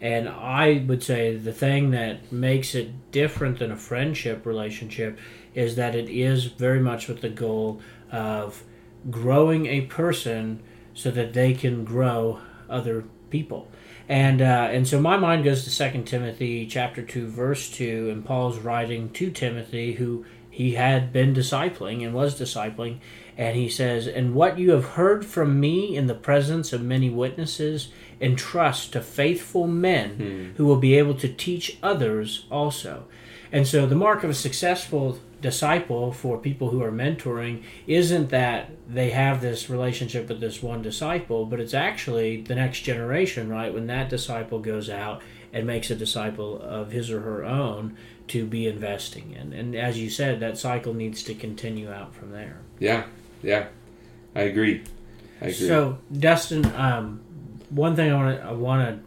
and 0.00 0.28
I 0.28 0.84
would 0.86 1.02
say 1.02 1.36
the 1.36 1.52
thing 1.52 1.90
that 1.90 2.30
makes 2.32 2.74
it 2.74 3.10
different 3.10 3.58
than 3.58 3.72
a 3.72 3.76
friendship 3.76 4.46
relationship 4.46 5.18
is 5.54 5.76
that 5.76 5.94
it 5.94 6.08
is 6.08 6.44
very 6.44 6.80
much 6.80 7.08
with 7.08 7.20
the 7.20 7.28
goal 7.28 7.80
of 8.12 8.62
growing 9.10 9.66
a 9.66 9.82
person 9.82 10.62
so 10.94 11.10
that 11.10 11.32
they 11.32 11.52
can 11.54 11.84
grow 11.84 12.40
other 12.68 13.04
people. 13.30 13.68
And 14.08 14.40
uh, 14.40 14.68
and 14.70 14.88
so 14.88 15.00
my 15.00 15.16
mind 15.16 15.44
goes 15.44 15.64
to 15.64 15.70
Second 15.70 16.06
Timothy 16.06 16.66
chapter 16.66 17.02
two 17.02 17.26
verse 17.26 17.68
two, 17.70 18.08
and 18.10 18.24
Paul's 18.24 18.58
writing 18.58 19.10
to 19.10 19.30
Timothy, 19.30 19.94
who 19.94 20.24
he 20.50 20.74
had 20.74 21.12
been 21.12 21.34
discipling 21.34 22.04
and 22.04 22.14
was 22.14 22.40
discipling, 22.40 22.98
and 23.36 23.54
he 23.54 23.68
says, 23.68 24.06
"And 24.06 24.34
what 24.34 24.58
you 24.58 24.70
have 24.70 24.84
heard 24.84 25.26
from 25.26 25.60
me 25.60 25.94
in 25.94 26.06
the 26.06 26.14
presence 26.14 26.72
of 26.72 26.82
many 26.82 27.10
witnesses." 27.10 27.88
Entrust 28.20 28.92
to 28.92 29.00
faithful 29.00 29.66
men 29.66 30.10
hmm. 30.10 30.50
who 30.56 30.66
will 30.66 30.76
be 30.76 30.96
able 30.96 31.14
to 31.14 31.28
teach 31.28 31.78
others 31.82 32.46
also. 32.50 33.04
And 33.52 33.66
so 33.66 33.86
the 33.86 33.94
mark 33.94 34.24
of 34.24 34.30
a 34.30 34.34
successful 34.34 35.18
disciple 35.40 36.12
for 36.12 36.36
people 36.38 36.70
who 36.70 36.82
are 36.82 36.90
mentoring 36.90 37.62
isn't 37.86 38.30
that 38.30 38.70
they 38.88 39.10
have 39.10 39.40
this 39.40 39.70
relationship 39.70 40.28
with 40.28 40.40
this 40.40 40.62
one 40.62 40.82
disciple, 40.82 41.46
but 41.46 41.60
it's 41.60 41.74
actually 41.74 42.42
the 42.42 42.54
next 42.54 42.80
generation, 42.80 43.48
right? 43.48 43.72
When 43.72 43.86
that 43.86 44.08
disciple 44.08 44.58
goes 44.58 44.90
out 44.90 45.22
and 45.52 45.66
makes 45.66 45.90
a 45.90 45.94
disciple 45.94 46.60
of 46.60 46.90
his 46.90 47.10
or 47.10 47.20
her 47.20 47.44
own 47.44 47.96
to 48.28 48.44
be 48.44 48.66
investing 48.66 49.32
in. 49.32 49.52
And 49.52 49.74
as 49.74 49.98
you 49.98 50.10
said, 50.10 50.40
that 50.40 50.58
cycle 50.58 50.92
needs 50.92 51.22
to 51.24 51.34
continue 51.34 51.90
out 51.90 52.14
from 52.14 52.32
there. 52.32 52.58
Yeah, 52.78 53.04
yeah, 53.42 53.68
I 54.34 54.42
agree. 54.42 54.84
I 55.40 55.46
agree. 55.46 55.68
So, 55.68 55.98
Dustin, 56.12 56.66
um, 56.74 57.20
one 57.70 57.96
thing 57.96 58.12
I 58.12 58.16
want 58.16 58.38
to 58.38 58.46
I 58.46 58.52
want 58.52 58.88
to 58.88 59.04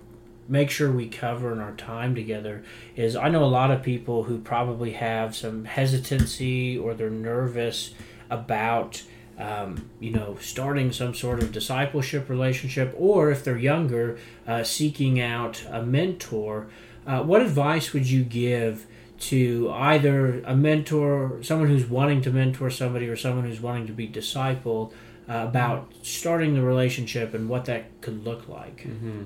make 0.47 0.69
sure 0.69 0.91
we 0.91 1.07
cover 1.07 1.51
in 1.51 1.59
our 1.59 1.73
time 1.73 2.13
together 2.13 2.63
is 2.95 3.15
I 3.15 3.29
know 3.29 3.43
a 3.43 3.45
lot 3.45 3.71
of 3.71 3.81
people 3.81 4.23
who 4.23 4.39
probably 4.39 4.91
have 4.93 5.35
some 5.35 5.65
hesitancy 5.65 6.77
or 6.77 6.93
they're 6.93 7.09
nervous 7.09 7.93
about 8.29 9.03
um, 9.37 9.89
you 9.99 10.11
know 10.11 10.37
starting 10.41 10.91
some 10.91 11.13
sort 11.13 11.41
of 11.41 11.51
discipleship 11.51 12.29
relationship 12.29 12.93
or 12.97 13.31
if 13.31 13.43
they're 13.43 13.57
younger 13.57 14.17
uh, 14.47 14.63
seeking 14.63 15.19
out 15.19 15.63
a 15.69 15.83
mentor. 15.83 16.67
Uh, 17.07 17.23
what 17.23 17.41
advice 17.41 17.93
would 17.93 18.09
you 18.09 18.23
give? 18.23 18.85
to 19.21 19.71
either 19.71 20.41
a 20.45 20.55
mentor, 20.55 21.37
someone 21.43 21.69
who's 21.69 21.85
wanting 21.85 22.23
to 22.23 22.31
mentor 22.31 22.71
somebody, 22.71 23.07
or 23.07 23.15
someone 23.15 23.45
who's 23.45 23.61
wanting 23.61 23.85
to 23.85 23.93
be 23.93 24.07
discipled, 24.07 24.91
uh, 25.31 25.45
about 25.47 25.91
starting 26.01 26.55
the 26.55 26.61
relationship 26.61 27.33
and 27.33 27.47
what 27.47 27.65
that 27.65 28.01
could 28.01 28.25
look 28.25 28.50
like. 28.50 28.81
Mm-hmm. 28.81 29.23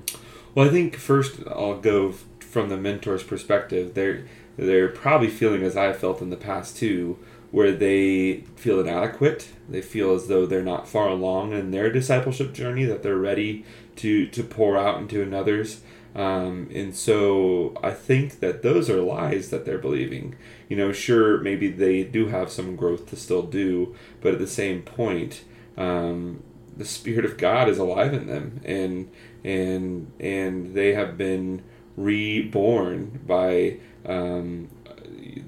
Well, 0.54 0.68
I 0.68 0.70
think 0.70 0.96
first 0.96 1.40
I'll 1.48 1.80
go 1.80 2.12
from 2.38 2.68
the 2.68 2.76
mentor's 2.76 3.24
perspective. 3.24 3.94
They're 3.94 4.24
they're 4.56 4.88
probably 4.88 5.28
feeling 5.28 5.62
as 5.62 5.76
I 5.76 5.92
felt 5.92 6.22
in 6.22 6.30
the 6.30 6.36
past 6.36 6.76
too, 6.76 7.18
where 7.50 7.72
they 7.72 8.44
feel 8.54 8.80
inadequate. 8.80 9.48
They 9.68 9.82
feel 9.82 10.14
as 10.14 10.28
though 10.28 10.46
they're 10.46 10.62
not 10.62 10.88
far 10.88 11.08
along 11.08 11.52
in 11.52 11.72
their 11.72 11.90
discipleship 11.90 12.54
journey, 12.54 12.84
that 12.84 13.02
they're 13.02 13.16
ready 13.16 13.64
to 13.96 14.28
to 14.28 14.44
pour 14.44 14.78
out 14.78 15.00
into 15.00 15.22
another's. 15.22 15.80
Um, 16.14 16.70
and 16.72 16.94
so 16.94 17.76
I 17.82 17.90
think 17.90 18.40
that 18.40 18.62
those 18.62 18.88
are 18.88 19.02
lies 19.02 19.50
that 19.50 19.64
they're 19.64 19.76
believing. 19.76 20.36
You 20.68 20.76
know, 20.76 20.92
sure, 20.92 21.38
maybe 21.38 21.68
they 21.68 22.04
do 22.04 22.28
have 22.28 22.50
some 22.50 22.76
growth 22.76 23.06
to 23.10 23.16
still 23.16 23.42
do, 23.42 23.94
but 24.20 24.32
at 24.32 24.38
the 24.38 24.46
same 24.46 24.82
point, 24.82 25.44
um, 25.76 26.42
the 26.76 26.84
spirit 26.84 27.24
of 27.24 27.38
God 27.38 27.68
is 27.68 27.78
alive 27.78 28.12
in 28.12 28.26
them, 28.26 28.60
and 28.64 29.10
and 29.44 30.12
and 30.20 30.74
they 30.74 30.94
have 30.94 31.16
been 31.16 31.62
reborn 31.96 33.20
by 33.26 33.78
um, 34.04 34.68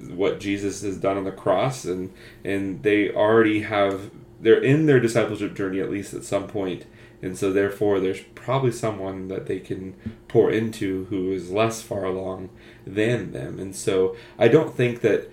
what 0.09 0.41
Jesus 0.41 0.83
has 0.83 0.97
done 0.97 1.17
on 1.17 1.25
the 1.25 1.33
cross, 1.33 1.85
and 1.85 2.13
and 2.45 2.83
they 2.83 3.11
already 3.11 3.63
have 3.63 4.11
they're 4.41 4.63
in 4.63 4.87
their 4.87 5.01
discipleship 5.01 5.55
journey 5.55 5.81
at 5.81 5.91
least 5.91 6.15
at 6.15 6.25
some 6.25 6.47
point, 6.47 6.87
and 7.21 7.37
so 7.37 7.53
therefore 7.53 8.01
there's 8.01 8.21
probably 8.35 8.73
someone 8.73 9.29
that 9.29 9.47
they 9.47 9.59
can 9.59 9.95
pour 10.29 10.51
into 10.51 11.05
who 11.07 11.33
is 11.33 11.51
less 11.51 11.83
far 11.83 12.05
along 12.05 12.49
than 12.87 13.33
them, 13.33 13.59
and 13.59 13.77
so 13.77 14.17
I 14.39 14.49
don't 14.49 14.75
think 14.75 15.01
that. 15.03 15.31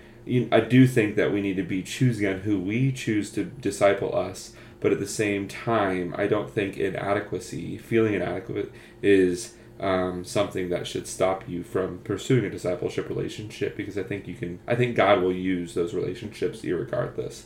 I 0.50 0.58
do 0.58 0.88
think 0.88 1.14
that 1.14 1.32
we 1.32 1.40
need 1.40 1.54
to 1.54 1.62
be 1.62 1.84
choosing 1.84 2.26
on 2.26 2.40
who 2.40 2.58
we 2.58 2.90
choose 2.90 3.30
to 3.30 3.44
disciple 3.44 4.12
us, 4.12 4.54
but 4.80 4.92
at 4.92 5.00
the 5.00 5.06
same 5.06 5.48
time, 5.48 6.14
I 6.16 6.26
don't 6.26 6.50
think 6.50 6.76
inadequacy, 6.76 7.78
feeling 7.78 8.14
inadequate, 8.14 8.72
is 9.02 9.54
um, 9.80 10.24
something 10.24 10.68
that 10.70 10.86
should 10.86 11.06
stop 11.06 11.48
you 11.48 11.62
from 11.62 11.98
pursuing 11.98 12.44
a 12.44 12.50
discipleship 12.50 13.08
relationship 13.08 13.76
because 13.76 13.98
I 13.98 14.02
think 14.02 14.26
you 14.26 14.34
can. 14.34 14.58
I 14.66 14.74
think 14.74 14.96
God 14.96 15.22
will 15.22 15.32
use 15.32 15.74
those 15.74 15.94
relationships 15.94 16.62
irregardless. 16.62 17.44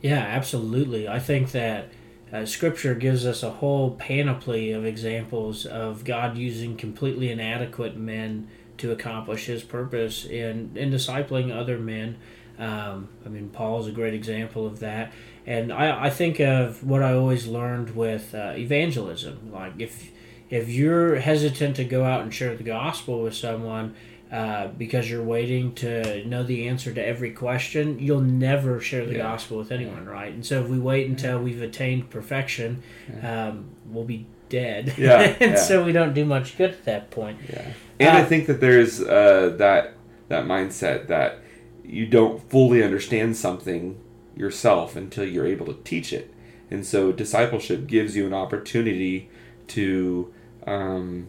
Yeah, 0.00 0.18
absolutely. 0.18 1.08
I 1.08 1.18
think 1.18 1.52
that 1.52 1.88
uh, 2.32 2.44
Scripture 2.44 2.94
gives 2.94 3.24
us 3.24 3.42
a 3.42 3.50
whole 3.50 3.92
panoply 3.92 4.72
of 4.72 4.84
examples 4.84 5.66
of 5.66 6.04
God 6.04 6.36
using 6.36 6.76
completely 6.76 7.30
inadequate 7.30 7.96
men 7.96 8.48
to 8.78 8.90
accomplish 8.90 9.46
His 9.46 9.62
purpose 9.62 10.24
in 10.24 10.72
in 10.74 10.90
discipling 10.90 11.54
other 11.54 11.78
men. 11.78 12.16
Um, 12.58 13.08
I 13.24 13.28
mean, 13.28 13.48
Paul 13.50 13.80
is 13.80 13.86
a 13.88 13.92
great 13.92 14.14
example 14.14 14.66
of 14.66 14.80
that. 14.80 15.12
And 15.46 15.72
I, 15.72 16.06
I 16.06 16.10
think 16.10 16.40
of 16.40 16.82
what 16.82 17.02
I 17.02 17.12
always 17.12 17.46
learned 17.46 17.94
with 17.94 18.34
uh, 18.34 18.54
evangelism. 18.56 19.52
Like, 19.52 19.74
if 19.78 20.10
if 20.50 20.68
you're 20.68 21.16
hesitant 21.16 21.76
to 21.76 21.84
go 21.84 22.04
out 22.04 22.22
and 22.22 22.32
share 22.32 22.54
the 22.56 22.64
gospel 22.64 23.22
with 23.22 23.34
someone 23.34 23.94
uh, 24.30 24.68
because 24.68 25.10
you're 25.10 25.22
waiting 25.22 25.74
to 25.74 26.24
know 26.26 26.42
the 26.42 26.68
answer 26.68 26.92
to 26.92 27.04
every 27.04 27.30
question, 27.30 27.98
you'll 27.98 28.20
never 28.20 28.80
share 28.80 29.04
the 29.06 29.12
yeah. 29.12 29.18
gospel 29.18 29.58
with 29.58 29.70
anyone, 29.70 30.06
right? 30.06 30.32
And 30.32 30.44
so 30.44 30.62
if 30.62 30.68
we 30.68 30.78
wait 30.78 31.08
until 31.08 31.40
we've 31.40 31.62
attained 31.62 32.10
perfection, 32.10 32.82
um, 33.22 33.70
we'll 33.86 34.04
be 34.04 34.26
dead. 34.48 34.94
Yeah, 34.96 35.20
and 35.40 35.52
yeah. 35.52 35.56
so 35.56 35.84
we 35.84 35.92
don't 35.92 36.14
do 36.14 36.24
much 36.24 36.56
good 36.56 36.70
at 36.70 36.84
that 36.84 37.10
point. 37.10 37.38
Yeah, 37.48 37.72
and 38.00 38.16
uh, 38.16 38.20
I 38.20 38.24
think 38.24 38.46
that 38.46 38.60
there's 38.60 39.00
uh, 39.00 39.54
that 39.58 39.94
that 40.28 40.44
mindset 40.44 41.08
that 41.08 41.40
you 41.84 42.06
don't 42.06 42.42
fully 42.50 42.82
understand 42.82 43.36
something 43.36 44.00
yourself 44.36 44.96
until 44.96 45.24
you're 45.24 45.46
able 45.46 45.66
to 45.66 45.78
teach 45.84 46.12
it. 46.12 46.32
And 46.70 46.84
so 46.84 47.12
discipleship 47.12 47.86
gives 47.86 48.16
you 48.16 48.26
an 48.26 48.34
opportunity 48.34 49.30
to 49.68 50.32
um, 50.66 51.26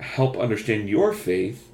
help 0.00 0.36
understand 0.36 0.88
your 0.88 1.12
faith 1.12 1.70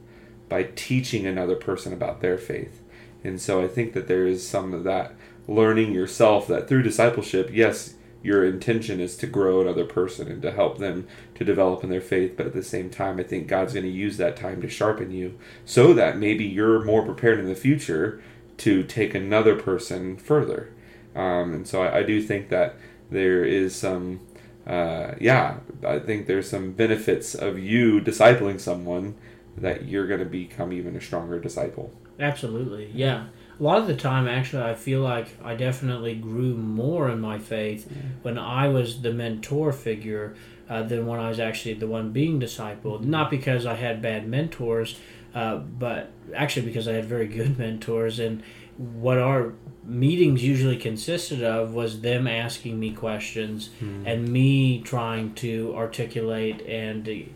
by 0.48 0.64
teaching 0.74 1.26
another 1.26 1.56
person 1.56 1.92
about 1.92 2.20
their 2.20 2.36
faith. 2.36 2.82
And 3.24 3.40
so 3.40 3.62
I 3.62 3.68
think 3.68 3.92
that 3.94 4.08
there 4.08 4.26
is 4.26 4.46
some 4.46 4.74
of 4.74 4.84
that 4.84 5.14
learning 5.48 5.92
yourself 5.92 6.46
that 6.48 6.68
through 6.68 6.82
discipleship, 6.82 7.50
yes, 7.52 7.94
your 8.22 8.44
intention 8.44 9.00
is 9.00 9.16
to 9.16 9.26
grow 9.26 9.60
another 9.60 9.84
person 9.84 10.28
and 10.28 10.40
to 10.42 10.52
help 10.52 10.78
them 10.78 11.08
to 11.34 11.44
develop 11.44 11.82
in 11.82 11.90
their 11.90 12.00
faith. 12.00 12.36
But 12.36 12.46
at 12.46 12.52
the 12.52 12.62
same 12.62 12.88
time, 12.88 13.18
I 13.18 13.24
think 13.24 13.48
God's 13.48 13.72
going 13.72 13.86
to 13.86 13.90
use 13.90 14.16
that 14.18 14.36
time 14.36 14.60
to 14.62 14.68
sharpen 14.68 15.10
you 15.10 15.38
so 15.64 15.92
that 15.94 16.18
maybe 16.18 16.44
you're 16.44 16.84
more 16.84 17.04
prepared 17.04 17.40
in 17.40 17.46
the 17.46 17.54
future 17.54 18.22
to 18.62 18.82
take 18.84 19.14
another 19.14 19.56
person 19.56 20.16
further. 20.16 20.72
Um, 21.14 21.52
and 21.52 21.68
so 21.68 21.82
I, 21.82 21.98
I, 21.98 22.02
do 22.02 22.22
think 22.22 22.48
that 22.48 22.76
there 23.10 23.44
is 23.44 23.74
some, 23.74 24.20
uh, 24.66 25.12
yeah, 25.20 25.58
I 25.86 25.98
think 25.98 26.26
there's 26.26 26.48
some 26.48 26.72
benefits 26.72 27.34
of 27.34 27.58
you 27.58 28.00
discipling 28.00 28.58
someone 28.58 29.16
that 29.58 29.86
you're 29.86 30.06
going 30.06 30.20
to 30.20 30.26
become 30.26 30.72
even 30.72 30.96
a 30.96 31.00
stronger 31.00 31.38
disciple. 31.38 31.92
Absolutely, 32.18 32.90
yeah 32.94 33.26
a 33.58 33.62
lot 33.62 33.78
of 33.78 33.86
the 33.86 33.96
time, 33.96 34.26
actually, 34.26 34.64
I 34.64 34.74
feel 34.74 35.02
like 35.02 35.28
I 35.44 35.54
definitely 35.54 36.16
grew 36.16 36.54
more 36.56 37.08
in 37.08 37.20
my 37.20 37.38
faith 37.38 37.88
when 38.22 38.36
I 38.36 38.66
was 38.66 39.02
the 39.02 39.12
mentor 39.12 39.72
figure 39.72 40.34
uh, 40.68 40.82
than 40.82 41.06
when 41.06 41.20
I 41.20 41.28
was 41.28 41.38
actually 41.38 41.74
the 41.74 41.86
one 41.86 42.10
being 42.10 42.40
discipled. 42.40 43.04
Not 43.04 43.30
because 43.30 43.64
I 43.64 43.74
had 43.74 44.02
bad 44.02 44.26
mentors, 44.26 44.98
uh, 45.34 45.56
but 45.56 46.10
actually 46.34 46.66
because 46.66 46.88
I 46.88 46.92
had 46.92 47.04
very 47.04 47.26
good 47.26 47.58
mentors. 47.58 48.18
And 48.18 48.42
what 48.76 49.18
our 49.18 49.54
meetings 49.84 50.42
usually 50.42 50.76
consisted 50.76 51.42
of 51.42 51.74
was 51.74 52.00
them 52.00 52.26
asking 52.26 52.78
me 52.78 52.92
questions 52.92 53.70
mm. 53.80 54.06
and 54.06 54.28
me 54.28 54.80
trying 54.80 55.34
to 55.34 55.74
articulate 55.76 56.60
and 56.62 57.28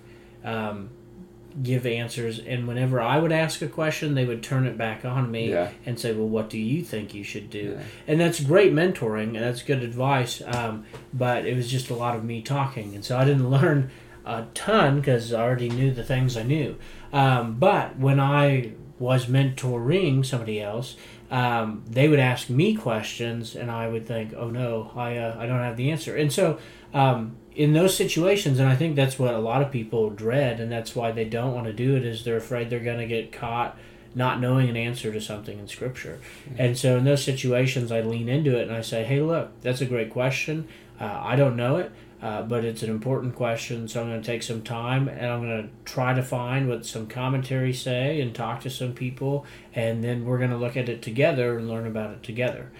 um, 0.45 0.91
give 1.63 1.87
answers 1.87 2.39
and 2.39 2.69
whenever 2.69 3.01
i 3.01 3.19
would 3.19 3.33
ask 3.33 3.63
a 3.63 3.69
question 3.69 4.15
they 4.15 4.25
would 4.27 4.43
turn 4.43 4.67
it 4.67 4.77
back 4.77 5.05
on 5.05 5.31
me 5.31 5.51
yeah. 5.51 5.71
and 5.87 5.99
say 5.99 6.13
well 6.13 6.29
what 6.29 6.51
do 6.51 6.59
you 6.59 6.83
think 6.83 7.15
you 7.15 7.25
should 7.25 7.49
do 7.49 7.77
yeah. 7.77 7.83
and 8.07 8.21
that's 8.21 8.41
great 8.41 8.73
mentoring 8.73 9.29
and 9.29 9.37
that's 9.37 9.63
good 9.63 9.83
advice 9.83 10.43
um, 10.47 10.85
but 11.15 11.47
it 11.47 11.57
was 11.57 11.71
just 11.71 11.89
a 11.89 11.95
lot 11.95 12.15
of 12.15 12.23
me 12.23 12.43
talking 12.43 12.95
and 12.95 13.05
so 13.05 13.17
i 13.17 13.25
didn't 13.25 13.49
learn 13.51 13.91
a 14.27 14.47
ton 14.55 14.97
because 15.01 15.33
i 15.33 15.41
already 15.41 15.69
knew 15.69 15.91
the 15.91 16.05
things 16.05 16.37
i 16.37 16.43
knew 16.43 16.77
um, 17.13 17.55
but 17.55 17.99
when 17.99 18.21
i 18.21 18.73
was 18.99 19.27
mentoring 19.27 20.25
somebody 20.25 20.61
else 20.61 20.97
um, 21.31 21.83
they 21.89 22.09
would 22.09 22.19
ask 22.21 22.51
me 22.51 22.75
questions 22.75 23.57
and 23.57 23.71
i 23.71 23.89
would 23.89 24.07
think 24.07 24.35
oh 24.37 24.51
no 24.51 24.91
i, 24.95 25.17
uh, 25.17 25.37
I 25.39 25.47
don't 25.47 25.61
have 25.61 25.77
the 25.77 25.91
answer 25.91 26.17
and 26.17 26.33
so 26.33 26.59
um, 26.93 27.37
in 27.57 27.73
those 27.73 27.97
situations, 27.97 28.59
and 28.59 28.69
I 28.69 28.77
think 28.77 28.97
that's 28.97 29.19
what 29.19 29.35
a 29.35 29.39
lot 29.39 29.63
of 29.63 29.73
people 29.73 30.11
dread, 30.11 30.61
and 30.61 30.71
that's 30.71 30.95
why 30.95 31.11
they 31.11 31.25
don't 31.25 31.55
want 31.55 31.67
to 31.67 31.73
do 31.73 31.97
it, 31.97 32.05
is 32.05 32.23
they're 32.23 32.37
afraid 32.37 32.69
they're 32.69 32.81
going 32.81 32.99
to 32.99 33.07
get 33.07 33.33
caught 33.33 33.77
not 34.15 34.41
knowing 34.41 34.71
an 34.71 34.77
answer 34.77 35.13
to 35.13 35.21
something 35.21 35.59
in 35.59 35.69
Scripture. 35.69 36.19
Mm-hmm. 36.49 36.55
And 36.59 36.79
so 36.79 36.97
in 36.97 37.05
those 37.05 37.23
situations, 37.23 37.93
I 37.93 38.01
lean 38.01 38.31
into 38.31 38.59
it 38.59 38.67
and 38.67 38.75
I 38.75 38.81
say, 38.81 39.05
hey, 39.05 39.21
look, 39.21 39.61
that's 39.61 39.83
a 39.83 39.87
great 39.87 40.11
question. 40.11 40.69
Uh, 40.99 41.21
I 41.23 41.37
don't 41.37 41.55
know 41.55 41.77
it. 41.77 41.93
Uh, 42.23 42.43
but 42.43 42.65
it's 42.65 42.83
an 42.83 42.89
important 42.89 43.35
question, 43.35 43.87
so 43.87 44.01
I'm 44.01 44.09
going 44.09 44.23
to 44.23 44.27
take 44.27 44.43
some 44.43 44.63
time 44.63 45.07
and 45.07 45.27
I'm 45.27 45.43
going 45.43 45.63
to 45.65 45.69
try 45.85 46.15
to 46.15 46.23
find 46.23 46.67
what 46.67 46.87
some 46.87 47.07
commentary 47.07 47.75
say 47.75 48.23
and 48.23 48.35
talk 48.35 48.61
to 48.63 48.71
some 48.71 48.95
people, 48.95 49.45
and 49.75 50.03
then 50.03 50.25
we're 50.25 50.39
going 50.39 50.51
to 50.51 50.57
look 50.57 50.79
at 50.79 50.89
it 50.89 51.03
together 51.03 51.59
and 51.59 51.69
learn 51.69 51.87
about 51.87 52.13
it 52.13 52.23
together. 52.23 52.73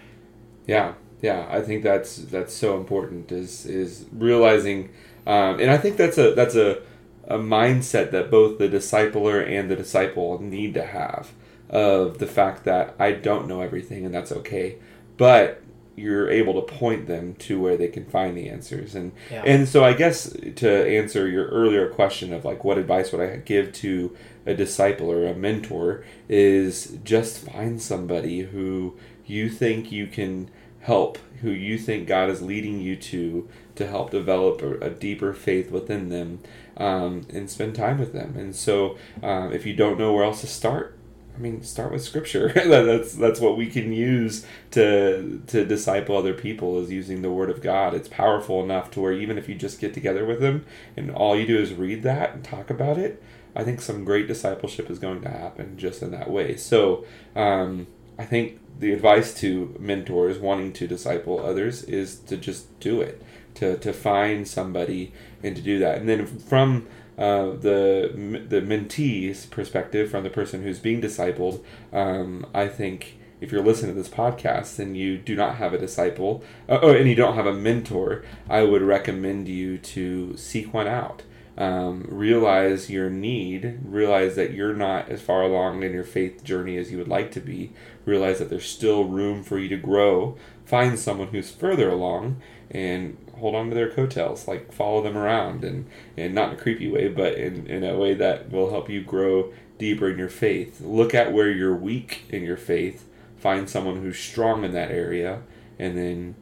Yeah, 0.67 0.95
yeah, 1.21 1.47
I 1.51 1.61
think 1.61 1.83
that's 1.83 2.17
that's 2.17 2.55
so 2.55 2.77
important 2.79 3.31
is 3.31 3.67
is 3.67 4.07
realizing, 4.11 4.91
um, 5.27 5.61
and 5.61 5.71
I 5.71 5.77
think 5.77 5.99
that's 5.99 6.17
a 6.17 6.35
that's 6.35 6.55
a 6.55 6.81
a 7.29 7.39
mindset 7.39 8.13
that 8.13 8.31
both 8.31 8.59
the 8.59 8.69
discipler 8.69 9.47
and 9.47 9.71
the 9.71 9.77
disciple 9.77 10.41
need 10.41 10.75
to 10.75 10.85
have 10.85 11.33
of 11.69 12.19
the 12.19 12.27
fact 12.27 12.65
that 12.65 12.95
I 12.99 13.13
don't 13.13 13.49
know 13.49 13.61
everything 13.61 14.07
and 14.07 14.15
that's 14.15 14.33
okay, 14.33 14.77
but 15.17 15.61
you're 15.97 16.31
able 16.31 16.55
to 16.55 16.75
point 16.75 17.07
them 17.07 17.35
to 17.35 17.61
where 17.61 17.77
they 17.77 17.89
can 17.89 18.05
find 18.05 18.37
the 18.37 18.49
answers 18.49 18.95
and 18.95 19.13
yeah. 19.31 19.43
and 19.45 19.69
so 19.69 19.83
I 19.85 19.95
guess 19.95 20.31
to 20.57 20.87
answer 20.87 21.27
your 21.27 21.47
earlier 21.47 21.89
question 21.89 22.33
of 22.33 22.45
like 22.45 22.65
what 22.65 22.79
advice 22.79 23.13
would 23.13 23.21
I 23.21 23.37
give 23.37 23.73
to 23.75 24.17
a 24.45 24.55
disciple 24.55 25.11
or 25.11 25.27
a 25.27 25.35
mentor 25.35 26.05
is 26.29 26.99
just 27.03 27.39
find 27.39 27.81
somebody 27.81 28.43
who 28.43 28.97
you 29.25 29.49
think 29.49 29.91
you 29.91 30.07
can 30.07 30.51
help 30.81 31.19
who 31.43 31.51
you 31.51 31.79
think 31.79 32.07
God 32.07 32.31
is 32.31 32.43
leading 32.43 32.81
you 32.81 32.97
to 32.97 33.49
to 33.75 33.87
help 33.87 34.11
develop 34.11 34.63
a, 34.63 34.79
a 34.79 34.91
deeper 34.91 35.33
faith 35.33 35.71
within 35.71 36.09
them 36.09 36.41
um, 36.77 37.27
and 37.31 37.49
spend 37.51 37.75
time 37.75 37.99
with 37.99 38.13
them. 38.13 38.37
And 38.37 38.55
so, 38.55 38.97
um, 39.23 39.53
if 39.53 39.67
you 39.67 39.75
don't 39.75 39.99
know 39.99 40.13
where 40.13 40.25
else 40.25 40.41
to 40.41 40.47
start, 40.47 40.96
I 41.37 41.39
mean, 41.39 41.63
start 41.63 41.93
with 41.93 42.03
Scripture. 42.03 42.49
that's 42.55 43.15
that's 43.15 43.41
what 43.41 43.57
we 43.57 43.67
can 43.67 43.93
use 43.93 44.47
to 44.71 45.43
to 45.49 45.65
disciple 45.65 46.17
other 46.17 46.33
people 46.33 46.81
is 46.81 46.91
using 46.91 47.23
the 47.23 47.31
Word 47.31 47.51
of 47.51 47.61
God. 47.61 47.95
It's 47.95 48.09
powerful 48.09 48.63
enough 48.63 48.91
to 48.93 49.01
where 49.01 49.13
even 49.13 49.37
if 49.37 49.49
you 49.49 49.55
just 49.55 49.81
get 49.81 49.93
together 49.93 50.25
with 50.25 50.41
them 50.41 50.65
and 50.97 51.11
all 51.11 51.39
you 51.39 51.47
do 51.47 51.59
is 51.59 51.75
read 51.75 52.03
that 52.05 52.35
and 52.35 52.45
talk 52.45 52.71
about 52.71 52.97
it, 52.99 53.23
I 53.55 53.65
think 53.65 53.81
some 53.81 54.05
great 54.05 54.27
discipleship 54.27 54.91
is 54.91 54.99
going 54.99 55.23
to 55.23 55.31
happen 55.31 55.77
just 55.79 56.03
in 56.03 56.11
that 56.13 56.31
way. 56.31 56.57
So 56.57 57.05
um, 57.35 57.87
I 58.19 58.25
think 58.25 58.61
the 58.79 58.93
advice 58.93 59.33
to 59.41 59.75
mentors 59.79 60.39
wanting 60.39 60.73
to 60.75 60.87
disciple 60.87 61.45
others 61.45 61.83
is 61.85 62.19
to 62.21 62.37
just 62.37 62.79
do 62.81 63.01
it, 63.01 63.23
to, 63.55 63.79
to 63.79 63.93
find 63.93 64.47
somebody 64.47 65.13
and 65.43 65.57
to 65.57 65.63
do 65.63 65.79
that. 65.79 65.99
And 65.99 66.09
then 66.09 66.27
from 66.27 66.87
uh, 67.19 67.51
the 67.51 68.45
the 68.49 68.61
mentee's 68.61 69.47
perspective, 69.47 70.11
from 70.11 70.25
the 70.25 70.31
person 70.31 70.63
who's 70.63 70.79
being 70.79 71.01
discipled, 71.01 71.65
um, 71.93 72.47
I 72.55 72.69
think 72.69 73.19
if 73.41 73.53
you're 73.53 73.65
listening 73.65 73.95
to 73.95 74.01
this 74.01 74.13
podcast 74.13 74.79
and 74.79 74.97
you 74.97 75.19
do 75.19 75.35
not 75.35 75.57
have 75.57 75.75
a 75.75 75.79
disciple, 75.79 76.43
uh, 76.69 76.79
oh, 76.83 76.95
and 76.95 77.09
you 77.09 77.15
don't 77.15 77.35
have 77.35 77.47
a 77.47 77.53
mentor, 77.53 78.25
I 78.49 78.63
would 78.63 78.83
recommend 78.83 79.49
you 79.49 79.79
to 79.79 80.37
seek 80.37 80.73
one 80.73 80.89
out. 80.89 81.23
Um, 81.59 82.07
realize 82.11 82.91
your 82.91 83.09
need, 83.09 83.79
realize 83.83 84.37
that 84.37 84.53
you're 84.53 84.75
not 84.75 85.09
as 85.09 85.23
far 85.23 85.41
along 85.43 85.83
in 85.83 85.93
your 85.93 86.05
faith 86.05 86.45
journey 86.45 86.77
as 86.77 86.93
you 86.93 86.99
would 86.99 87.09
like 87.09 87.31
to 87.33 87.41
be, 87.41 87.73
realize 88.05 88.41
that 88.41 88.51
there's 88.51 88.69
still 88.69 89.05
room 89.05 89.43
for 89.43 89.59
you 89.59 89.69
to 89.71 89.79
grow, 89.79 90.37
find 90.67 90.99
someone 90.99 91.29
who's 91.29 91.51
further 91.51 91.89
along 91.89 92.43
and 92.71 93.17
hold 93.39 93.55
on 93.55 93.69
to 93.69 93.75
their 93.75 93.91
coattails, 93.91 94.49
like 94.49 94.73
follow 94.73 95.03
them 95.03 95.17
around 95.17 95.65
and, 95.65 95.87
and 96.17 96.35
not 96.35 96.51
in 96.51 96.59
a 96.59 96.63
creepy 96.63 96.89
way, 96.89 97.09
but 97.09 97.35
in, 97.35 97.67
in 97.67 97.85
a 97.85 97.97
way 97.97 98.15
that 98.15 98.51
will 98.51 98.71
help 98.71 98.89
you 98.89 99.03
grow 99.03 99.53
deeper 99.79 100.11
in 100.11 100.19
your 100.19 100.29
faith. 100.29 100.81
Look 100.81 101.15
at 101.15 101.33
where 101.33 101.51
you're 101.51 101.77
weak 101.77 102.25
in 102.29 102.43
your 102.43 102.57
faith, 102.57 103.09
find 103.39 103.69
someone 103.69 104.03
who's 104.03 104.19
strong 104.19 104.65
in 104.65 104.73
that 104.73 104.91
area, 104.91 105.43
and 105.79 105.97
then 105.97 106.35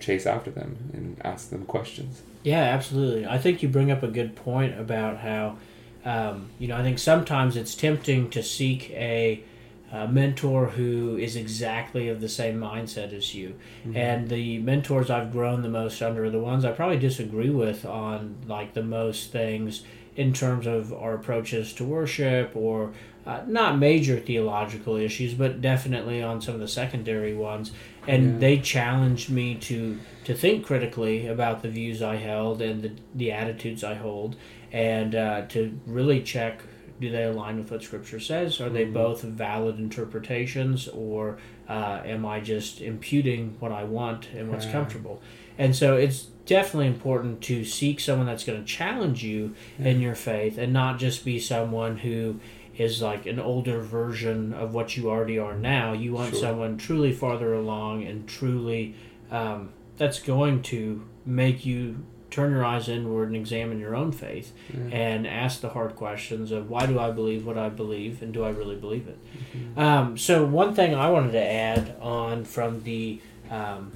chase 0.00 0.26
after 0.26 0.50
them 0.50 0.90
and 0.92 1.20
ask 1.24 1.50
them 1.50 1.64
questions. 1.66 2.22
Yeah, 2.42 2.62
absolutely. 2.62 3.26
I 3.26 3.38
think 3.38 3.62
you 3.62 3.68
bring 3.68 3.90
up 3.90 4.02
a 4.02 4.08
good 4.08 4.36
point 4.36 4.78
about 4.78 5.18
how, 5.18 5.58
um, 6.04 6.48
you 6.58 6.68
know, 6.68 6.76
I 6.76 6.82
think 6.82 6.98
sometimes 6.98 7.56
it's 7.56 7.74
tempting 7.74 8.30
to 8.30 8.42
seek 8.42 8.90
a 8.92 9.42
a 9.90 10.06
mentor 10.06 10.66
who 10.66 11.16
is 11.16 11.34
exactly 11.34 12.08
of 12.08 12.20
the 12.20 12.28
same 12.28 12.58
mindset 12.58 13.12
as 13.12 13.34
you. 13.34 13.54
Mm-hmm. 13.80 13.96
And 13.96 14.28
the 14.28 14.58
mentors 14.58 15.10
I've 15.10 15.32
grown 15.32 15.62
the 15.62 15.68
most 15.68 16.02
under 16.02 16.24
are 16.24 16.30
the 16.30 16.38
ones 16.38 16.64
I 16.64 16.72
probably 16.72 16.98
disagree 16.98 17.50
with 17.50 17.86
on 17.86 18.36
like 18.46 18.74
the 18.74 18.82
most 18.82 19.32
things 19.32 19.84
in 20.14 20.32
terms 20.32 20.66
of 20.66 20.92
our 20.92 21.14
approaches 21.14 21.72
to 21.72 21.84
worship 21.84 22.54
or 22.54 22.92
uh, 23.24 23.42
not 23.46 23.78
major 23.78 24.18
theological 24.18 24.96
issues, 24.96 25.32
but 25.34 25.60
definitely 25.60 26.22
on 26.22 26.40
some 26.42 26.54
of 26.54 26.60
the 26.60 26.68
secondary 26.68 27.34
ones. 27.34 27.72
And 28.06 28.32
yeah. 28.32 28.38
they 28.38 28.58
challenged 28.58 29.30
me 29.30 29.54
to 29.56 29.98
to 30.24 30.34
think 30.34 30.66
critically 30.66 31.26
about 31.26 31.62
the 31.62 31.68
views 31.68 32.02
I 32.02 32.16
held 32.16 32.60
and 32.60 32.82
the, 32.82 32.92
the 33.14 33.32
attitudes 33.32 33.84
I 33.84 33.94
hold, 33.94 34.36
and 34.72 35.14
uh, 35.14 35.46
to 35.48 35.78
really 35.86 36.22
check 36.22 36.62
do 37.00 37.10
they 37.10 37.24
align 37.24 37.58
with 37.58 37.70
what 37.70 37.82
Scripture 37.82 38.20
says? 38.20 38.60
Are 38.60 38.68
they 38.68 38.84
mm-hmm. 38.84 38.94
both 38.94 39.22
valid 39.22 39.78
interpretations, 39.78 40.88
or 40.88 41.38
uh, 41.68 42.00
am 42.04 42.26
I 42.26 42.40
just 42.40 42.80
imputing 42.80 43.56
what 43.60 43.72
I 43.72 43.84
want 43.84 44.28
and 44.34 44.50
what's 44.50 44.66
comfortable? 44.66 45.22
And 45.56 45.74
so 45.74 45.96
it's 45.96 46.28
definitely 46.46 46.86
important 46.86 47.42
to 47.42 47.64
seek 47.64 48.00
someone 48.00 48.26
that's 48.26 48.44
going 48.44 48.58
to 48.58 48.64
challenge 48.64 49.22
you 49.22 49.54
yeah. 49.78 49.88
in 49.88 50.00
your 50.00 50.14
faith 50.14 50.56
and 50.56 50.72
not 50.72 50.98
just 50.98 51.24
be 51.24 51.38
someone 51.38 51.98
who 51.98 52.40
is 52.76 53.02
like 53.02 53.26
an 53.26 53.40
older 53.40 53.80
version 53.80 54.54
of 54.54 54.72
what 54.72 54.96
you 54.96 55.10
already 55.10 55.38
are 55.38 55.54
now. 55.54 55.92
You 55.92 56.12
want 56.12 56.30
sure. 56.30 56.40
someone 56.40 56.78
truly 56.78 57.12
farther 57.12 57.52
along 57.52 58.04
and 58.04 58.26
truly 58.26 58.94
um, 59.30 59.70
that's 59.96 60.20
going 60.20 60.62
to 60.62 61.06
make 61.26 61.66
you 61.66 62.04
turn 62.30 62.52
your 62.52 62.64
eyes 62.64 62.88
inward 62.88 63.28
and 63.28 63.36
examine 63.36 63.78
your 63.78 63.96
own 63.96 64.12
faith 64.12 64.52
yeah. 64.72 64.96
and 64.96 65.26
ask 65.26 65.60
the 65.60 65.70
hard 65.70 65.96
questions 65.96 66.50
of 66.50 66.68
why 66.68 66.86
do 66.86 66.98
I 66.98 67.10
believe 67.10 67.46
what 67.46 67.56
I 67.56 67.68
believe 67.68 68.22
and 68.22 68.32
do 68.32 68.44
I 68.44 68.50
really 68.50 68.76
believe 68.76 69.08
it? 69.08 69.18
Mm-hmm. 69.56 69.80
Um, 69.80 70.18
so 70.18 70.44
one 70.44 70.74
thing 70.74 70.94
I 70.94 71.08
wanted 71.10 71.32
to 71.32 71.42
add 71.42 71.96
on 72.00 72.44
from 72.44 72.82
the 72.82 73.20
um, 73.50 73.92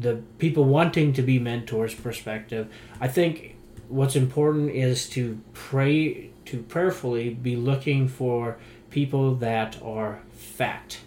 the 0.00 0.22
people 0.38 0.64
wanting 0.64 1.12
to 1.14 1.22
be 1.22 1.38
mentors 1.38 1.94
perspective, 1.94 2.68
I 3.00 3.08
think 3.08 3.56
what's 3.88 4.16
important 4.16 4.70
is 4.70 5.08
to 5.10 5.40
pray 5.54 6.30
to 6.46 6.62
prayerfully 6.62 7.30
be 7.30 7.56
looking 7.56 8.08
for 8.08 8.58
people 8.90 9.34
that 9.36 9.80
are 9.82 10.20
fat 10.32 10.98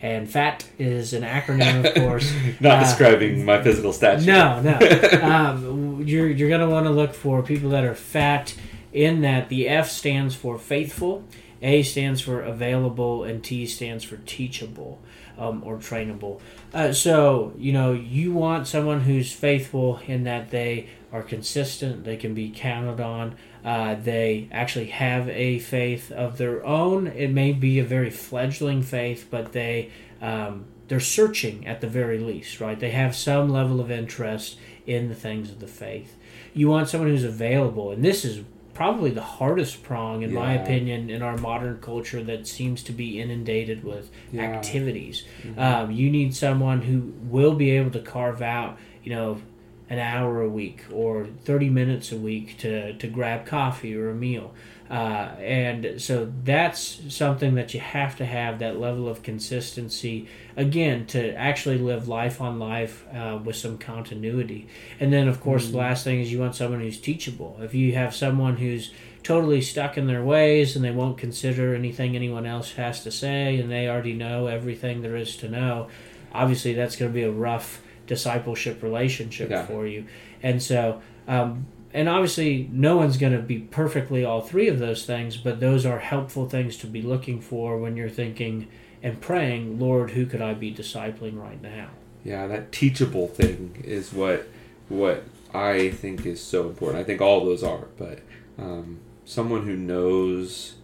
and 0.00 0.28
FAT 0.30 0.66
is 0.78 1.12
an 1.12 1.22
acronym, 1.22 1.84
of 1.84 1.94
course. 2.02 2.32
Not 2.60 2.78
uh, 2.78 2.84
describing 2.84 3.44
my 3.44 3.62
physical 3.62 3.92
stature. 3.92 4.26
No, 4.26 4.60
no. 4.60 4.78
um, 5.22 6.02
you're 6.06 6.28
you're 6.28 6.48
going 6.48 6.60
to 6.60 6.68
want 6.68 6.86
to 6.86 6.92
look 6.92 7.14
for 7.14 7.42
people 7.42 7.70
that 7.70 7.84
are 7.84 7.94
fat. 7.94 8.54
In 8.92 9.20
that, 9.22 9.48
the 9.50 9.68
F 9.68 9.90
stands 9.90 10.34
for 10.34 10.58
faithful, 10.58 11.24
A 11.60 11.82
stands 11.82 12.20
for 12.20 12.40
available, 12.40 13.24
and 13.24 13.44
T 13.44 13.66
stands 13.66 14.04
for 14.04 14.16
teachable 14.18 15.00
um, 15.38 15.62
or 15.64 15.76
trainable. 15.76 16.40
Uh, 16.72 16.92
so 16.92 17.52
you 17.58 17.72
know 17.72 17.92
you 17.92 18.32
want 18.32 18.66
someone 18.66 19.02
who's 19.02 19.32
faithful 19.32 20.00
in 20.06 20.24
that 20.24 20.50
they 20.50 20.88
are 21.12 21.22
consistent, 21.22 22.04
they 22.04 22.16
can 22.16 22.34
be 22.34 22.50
counted 22.50 23.00
on. 23.00 23.36
Uh, 23.66 23.96
they 23.96 24.48
actually 24.52 24.86
have 24.86 25.28
a 25.28 25.58
faith 25.58 26.12
of 26.12 26.38
their 26.38 26.64
own. 26.64 27.08
It 27.08 27.32
may 27.32 27.52
be 27.52 27.80
a 27.80 27.84
very 27.84 28.10
fledgling 28.10 28.80
faith, 28.82 29.26
but 29.28 29.52
they 29.52 29.90
um, 30.22 30.66
they're 30.86 31.00
searching 31.00 31.66
at 31.66 31.80
the 31.80 31.88
very 31.88 32.18
least, 32.18 32.60
right? 32.60 32.78
They 32.78 32.90
have 32.90 33.16
some 33.16 33.48
level 33.48 33.80
of 33.80 33.90
interest 33.90 34.56
in 34.86 35.08
the 35.08 35.16
things 35.16 35.50
of 35.50 35.58
the 35.58 35.66
faith. 35.66 36.16
You 36.54 36.68
want 36.68 36.88
someone 36.88 37.10
who's 37.10 37.24
available, 37.24 37.90
and 37.90 38.04
this 38.04 38.24
is 38.24 38.44
probably 38.72 39.10
the 39.10 39.22
hardest 39.22 39.82
prong, 39.82 40.22
in 40.22 40.30
yeah. 40.30 40.38
my 40.38 40.52
opinion, 40.52 41.10
in 41.10 41.22
our 41.22 41.36
modern 41.38 41.80
culture 41.80 42.22
that 42.22 42.46
seems 42.46 42.84
to 42.84 42.92
be 42.92 43.20
inundated 43.20 43.82
with 43.82 44.10
yeah. 44.30 44.42
activities. 44.42 45.24
Mm-hmm. 45.42 45.58
Um, 45.58 45.90
you 45.90 46.08
need 46.08 46.36
someone 46.36 46.82
who 46.82 47.12
will 47.28 47.54
be 47.54 47.70
able 47.70 47.90
to 47.90 48.00
carve 48.00 48.42
out, 48.42 48.78
you 49.02 49.12
know, 49.12 49.40
an 49.88 49.98
hour 49.98 50.40
a 50.40 50.48
week 50.48 50.84
or 50.92 51.26
30 51.44 51.70
minutes 51.70 52.10
a 52.10 52.16
week 52.16 52.58
to, 52.58 52.92
to 52.94 53.06
grab 53.06 53.46
coffee 53.46 53.94
or 53.94 54.10
a 54.10 54.14
meal. 54.14 54.52
Uh, 54.88 55.34
and 55.40 56.00
so 56.00 56.32
that's 56.44 57.00
something 57.08 57.56
that 57.56 57.74
you 57.74 57.80
have 57.80 58.16
to 58.16 58.24
have 58.24 58.60
that 58.60 58.78
level 58.78 59.08
of 59.08 59.20
consistency 59.22 60.28
again 60.56 61.04
to 61.06 61.34
actually 61.34 61.76
live 61.76 62.06
life 62.06 62.40
on 62.40 62.60
life 62.60 63.04
uh, 63.12 63.36
with 63.42 63.56
some 63.56 63.76
continuity 63.78 64.68
and 65.00 65.12
then 65.12 65.26
of 65.26 65.40
course 65.40 65.64
mm-hmm. 65.64 65.72
the 65.72 65.78
last 65.78 66.04
thing 66.04 66.20
is 66.20 66.30
you 66.30 66.38
want 66.38 66.54
someone 66.54 66.78
who's 66.78 67.00
teachable 67.00 67.58
if 67.60 67.74
you 67.74 67.94
have 67.94 68.14
someone 68.14 68.58
who's 68.58 68.92
totally 69.24 69.60
stuck 69.60 69.98
in 69.98 70.06
their 70.06 70.22
ways 70.22 70.76
and 70.76 70.84
they 70.84 70.92
won't 70.92 71.18
consider 71.18 71.74
anything 71.74 72.14
anyone 72.14 72.46
else 72.46 72.74
has 72.74 73.02
to 73.02 73.10
say 73.10 73.58
and 73.58 73.68
they 73.68 73.88
already 73.88 74.14
know 74.14 74.46
everything 74.46 75.02
there 75.02 75.16
is 75.16 75.36
to 75.36 75.48
know 75.48 75.88
obviously 76.32 76.72
that's 76.72 76.94
going 76.94 77.10
to 77.10 77.14
be 77.14 77.24
a 77.24 77.32
rough 77.32 77.82
discipleship 78.06 78.82
relationship 78.82 79.50
yeah. 79.50 79.66
for 79.66 79.86
you. 79.86 80.06
And 80.42 80.62
so, 80.62 81.02
um, 81.26 81.66
and 81.92 82.08
obviously, 82.08 82.68
no 82.72 82.96
one's 82.96 83.16
going 83.16 83.32
to 83.32 83.42
be 83.42 83.58
perfectly 83.58 84.24
all 84.24 84.40
three 84.40 84.68
of 84.68 84.78
those 84.78 85.06
things, 85.06 85.36
but 85.36 85.60
those 85.60 85.86
are 85.86 85.98
helpful 85.98 86.48
things 86.48 86.76
to 86.78 86.86
be 86.86 87.02
looking 87.02 87.40
for 87.40 87.78
when 87.78 87.96
you're 87.96 88.10
thinking 88.10 88.68
and 89.02 89.20
praying, 89.20 89.78
Lord, 89.78 90.10
who 90.10 90.26
could 90.26 90.42
I 90.42 90.54
be 90.54 90.74
discipling 90.74 91.40
right 91.40 91.60
now? 91.62 91.90
Yeah, 92.24 92.46
that 92.48 92.72
teachable 92.72 93.28
thing 93.28 93.82
is 93.84 94.12
what 94.12 94.48
what 94.88 95.24
I 95.54 95.90
think 95.90 96.26
is 96.26 96.42
so 96.42 96.68
important. 96.68 97.00
I 97.00 97.04
think 97.04 97.20
all 97.20 97.44
those 97.44 97.62
are, 97.62 97.86
but 97.96 98.20
um, 98.58 98.98
someone 99.24 99.64
who 99.64 99.76
knows 99.76 100.74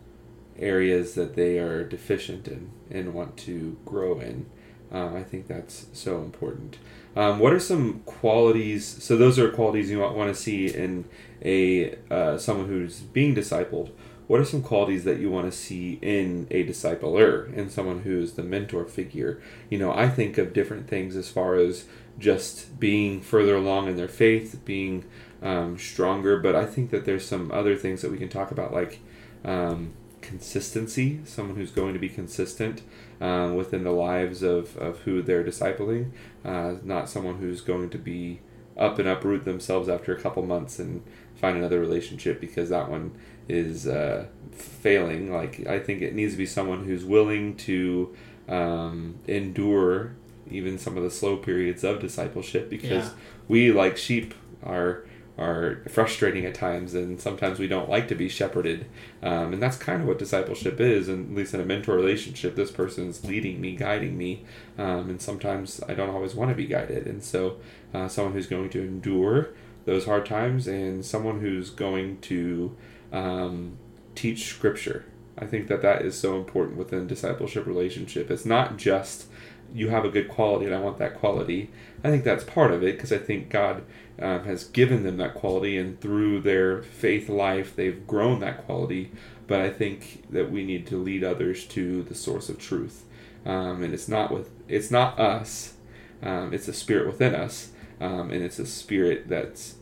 areas 0.58 1.14
that 1.14 1.34
they 1.34 1.58
are 1.58 1.84
deficient 1.84 2.46
in 2.48 2.70
and 2.90 3.14
want 3.14 3.36
to 3.38 3.76
grow 3.84 4.20
in, 4.20 4.46
uh, 4.92 5.14
I 5.14 5.22
think 5.22 5.46
that's 5.48 5.86
so 5.92 6.18
important. 6.18 6.78
Um, 7.16 7.38
what 7.38 7.52
are 7.52 7.60
some 7.60 8.00
qualities? 8.00 8.86
So 9.02 9.16
those 9.16 9.38
are 9.38 9.50
qualities 9.50 9.90
you 9.90 9.98
want 10.00 10.34
to 10.34 10.40
see 10.40 10.68
in 10.68 11.04
a 11.44 11.96
uh, 12.10 12.38
someone 12.38 12.68
who's 12.68 13.00
being 13.00 13.34
discipled. 13.34 13.90
What 14.28 14.40
are 14.40 14.44
some 14.44 14.62
qualities 14.62 15.04
that 15.04 15.18
you 15.18 15.30
want 15.30 15.50
to 15.50 15.56
see 15.56 15.98
in 16.00 16.46
a 16.50 16.64
discipler, 16.64 17.52
in 17.52 17.68
someone 17.68 18.00
who's 18.00 18.32
the 18.32 18.42
mentor 18.42 18.84
figure? 18.84 19.42
You 19.68 19.78
know, 19.78 19.92
I 19.92 20.08
think 20.08 20.38
of 20.38 20.52
different 20.52 20.88
things 20.88 21.16
as 21.16 21.28
far 21.28 21.56
as 21.56 21.84
just 22.18 22.78
being 22.78 23.20
further 23.20 23.56
along 23.56 23.88
in 23.88 23.96
their 23.96 24.08
faith, 24.08 24.60
being 24.64 25.04
um, 25.42 25.78
stronger. 25.78 26.38
But 26.38 26.54
I 26.54 26.64
think 26.64 26.90
that 26.90 27.04
there's 27.04 27.26
some 27.26 27.50
other 27.52 27.76
things 27.76 28.00
that 28.02 28.10
we 28.10 28.18
can 28.18 28.28
talk 28.28 28.50
about, 28.50 28.72
like 28.72 29.00
um, 29.44 29.92
consistency. 30.22 31.20
Someone 31.24 31.56
who's 31.56 31.70
going 31.70 31.92
to 31.92 31.98
be 31.98 32.08
consistent 32.08 32.82
uh, 33.20 33.52
within 33.54 33.84
the 33.84 33.90
lives 33.90 34.42
of, 34.42 34.76
of 34.78 35.00
who 35.00 35.20
they're 35.22 35.44
discipling 35.44 36.12
uh, 36.44 36.74
not 36.82 37.08
someone 37.08 37.36
who's 37.36 37.60
going 37.60 37.90
to 37.90 37.98
be 37.98 38.40
up 38.76 38.98
and 38.98 39.08
uproot 39.08 39.44
themselves 39.44 39.88
after 39.88 40.14
a 40.14 40.20
couple 40.20 40.42
months 40.44 40.78
and 40.78 41.02
find 41.36 41.56
another 41.56 41.78
relationship 41.80 42.40
because 42.40 42.70
that 42.70 42.88
one 42.88 43.12
is 43.48 43.86
uh, 43.86 44.26
failing. 44.50 45.32
Like 45.32 45.66
I 45.66 45.78
think 45.78 46.02
it 46.02 46.14
needs 46.14 46.32
to 46.32 46.38
be 46.38 46.46
someone 46.46 46.84
who's 46.84 47.04
willing 47.04 47.56
to 47.58 48.14
um, 48.48 49.16
endure 49.26 50.14
even 50.50 50.78
some 50.78 50.96
of 50.96 51.02
the 51.02 51.10
slow 51.10 51.36
periods 51.36 51.84
of 51.84 52.00
discipleship 52.00 52.68
because 52.68 53.06
yeah. 53.06 53.14
we 53.48 53.72
like 53.72 53.96
sheep 53.96 54.34
are 54.62 55.04
are 55.42 55.82
frustrating 55.88 56.46
at 56.46 56.54
times, 56.54 56.94
and 56.94 57.20
sometimes 57.20 57.58
we 57.58 57.66
don't 57.66 57.88
like 57.88 58.08
to 58.08 58.14
be 58.14 58.28
shepherded. 58.28 58.86
Um, 59.22 59.52
and 59.52 59.62
that's 59.62 59.76
kind 59.76 60.00
of 60.00 60.08
what 60.08 60.18
discipleship 60.18 60.80
is, 60.80 61.08
and 61.08 61.30
at 61.30 61.36
least 61.36 61.54
in 61.54 61.60
a 61.60 61.64
mentor 61.64 61.96
relationship, 61.96 62.54
this 62.54 62.70
person's 62.70 63.24
leading 63.24 63.60
me, 63.60 63.74
guiding 63.76 64.16
me, 64.16 64.44
um, 64.78 65.10
and 65.10 65.20
sometimes 65.20 65.80
I 65.88 65.94
don't 65.94 66.10
always 66.10 66.34
want 66.34 66.50
to 66.50 66.54
be 66.54 66.66
guided. 66.66 67.06
And 67.06 67.22
so, 67.22 67.56
uh, 67.92 68.08
someone 68.08 68.32
who's 68.32 68.46
going 68.46 68.70
to 68.70 68.80
endure 68.80 69.48
those 69.84 70.04
hard 70.04 70.24
times, 70.24 70.68
and 70.68 71.04
someone 71.04 71.40
who's 71.40 71.70
going 71.70 72.20
to 72.22 72.76
um, 73.12 73.76
teach 74.14 74.46
Scripture. 74.46 75.04
I 75.36 75.46
think 75.46 75.68
that 75.68 75.82
that 75.82 76.02
is 76.02 76.18
so 76.18 76.36
important 76.36 76.76
within 76.76 77.06
discipleship 77.06 77.66
relationship. 77.66 78.30
It's 78.30 78.44
not 78.44 78.76
just 78.76 79.26
you 79.74 79.88
have 79.88 80.04
a 80.04 80.08
good 80.08 80.28
quality 80.28 80.66
and 80.66 80.74
I 80.74 80.80
want 80.80 80.98
that 80.98 81.14
quality. 81.18 81.70
I 82.04 82.10
think 82.10 82.24
that's 82.24 82.44
part 82.44 82.72
of 82.72 82.82
it 82.82 82.96
because 82.96 83.12
I 83.12 83.18
think 83.18 83.48
God 83.48 83.84
um, 84.20 84.44
has 84.44 84.64
given 84.64 85.02
them 85.02 85.16
that 85.16 85.34
quality, 85.34 85.78
and 85.78 86.00
through 86.00 86.40
their 86.40 86.82
faith 86.82 87.28
life, 87.28 87.74
they've 87.74 88.06
grown 88.06 88.40
that 88.40 88.64
quality. 88.66 89.10
But 89.46 89.60
I 89.60 89.70
think 89.70 90.30
that 90.30 90.50
we 90.50 90.64
need 90.64 90.86
to 90.88 90.96
lead 90.96 91.24
others 91.24 91.64
to 91.68 92.02
the 92.02 92.14
source 92.14 92.48
of 92.48 92.58
truth, 92.58 93.04
um, 93.44 93.82
and 93.82 93.92
it's 93.92 94.08
not 94.08 94.30
with 94.30 94.50
it's 94.68 94.90
not 94.90 95.18
us. 95.18 95.74
Um, 96.22 96.54
it's 96.54 96.68
a 96.68 96.72
spirit 96.72 97.06
within 97.06 97.34
us, 97.34 97.72
um, 98.00 98.30
and 98.30 98.42
it's 98.44 98.58
a 98.58 98.66
spirit 98.66 99.28
that's 99.28 99.76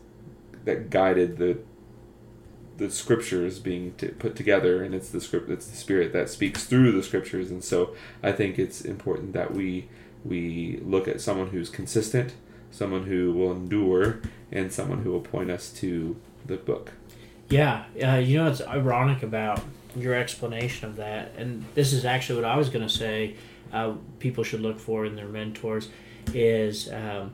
that 0.65 0.89
guided 0.89 1.37
the 1.37 1.59
the 2.81 2.91
scriptures 2.91 3.59
being 3.59 3.93
t- 3.97 4.07
put 4.07 4.35
together, 4.35 4.83
and 4.83 4.93
it's 4.93 5.09
the 5.09 5.21
script 5.21 5.49
it's 5.49 5.67
the 5.67 5.77
spirit 5.77 6.11
that 6.13 6.29
speaks 6.29 6.65
through 6.65 6.91
the 6.91 7.03
scriptures. 7.03 7.51
And 7.51 7.63
so 7.63 7.95
I 8.21 8.31
think 8.31 8.59
it's 8.59 8.81
important 8.81 9.33
that 9.33 9.53
we 9.53 9.87
we 10.25 10.79
look 10.83 11.07
at 11.07 11.21
someone 11.21 11.47
who's 11.47 11.69
consistent 11.69 12.33
someone 12.71 13.03
who 13.03 13.33
will 13.33 13.51
endure, 13.51 14.21
and 14.51 14.71
someone 14.71 15.03
who 15.03 15.11
will 15.11 15.21
point 15.21 15.51
us 15.51 15.69
to 15.69 16.15
the 16.45 16.57
book. 16.57 16.93
Yeah, 17.49 17.83
uh, 18.01 18.15
you 18.15 18.37
know 18.37 18.45
what's 18.45 18.61
ironic 18.61 19.23
about 19.23 19.61
your 19.95 20.15
explanation 20.15 20.87
of 20.87 20.95
that, 20.95 21.33
and 21.37 21.65
this 21.75 21.93
is 21.93 22.05
actually 22.05 22.41
what 22.41 22.49
I 22.49 22.55
was 22.55 22.69
going 22.69 22.87
to 22.87 22.93
say. 22.93 23.35
Uh, 23.71 23.93
people 24.19 24.43
should 24.43 24.61
look 24.61 24.79
for 24.79 25.05
in 25.05 25.15
their 25.15 25.27
mentors 25.27 25.89
is 26.33 26.91
um, 26.91 27.33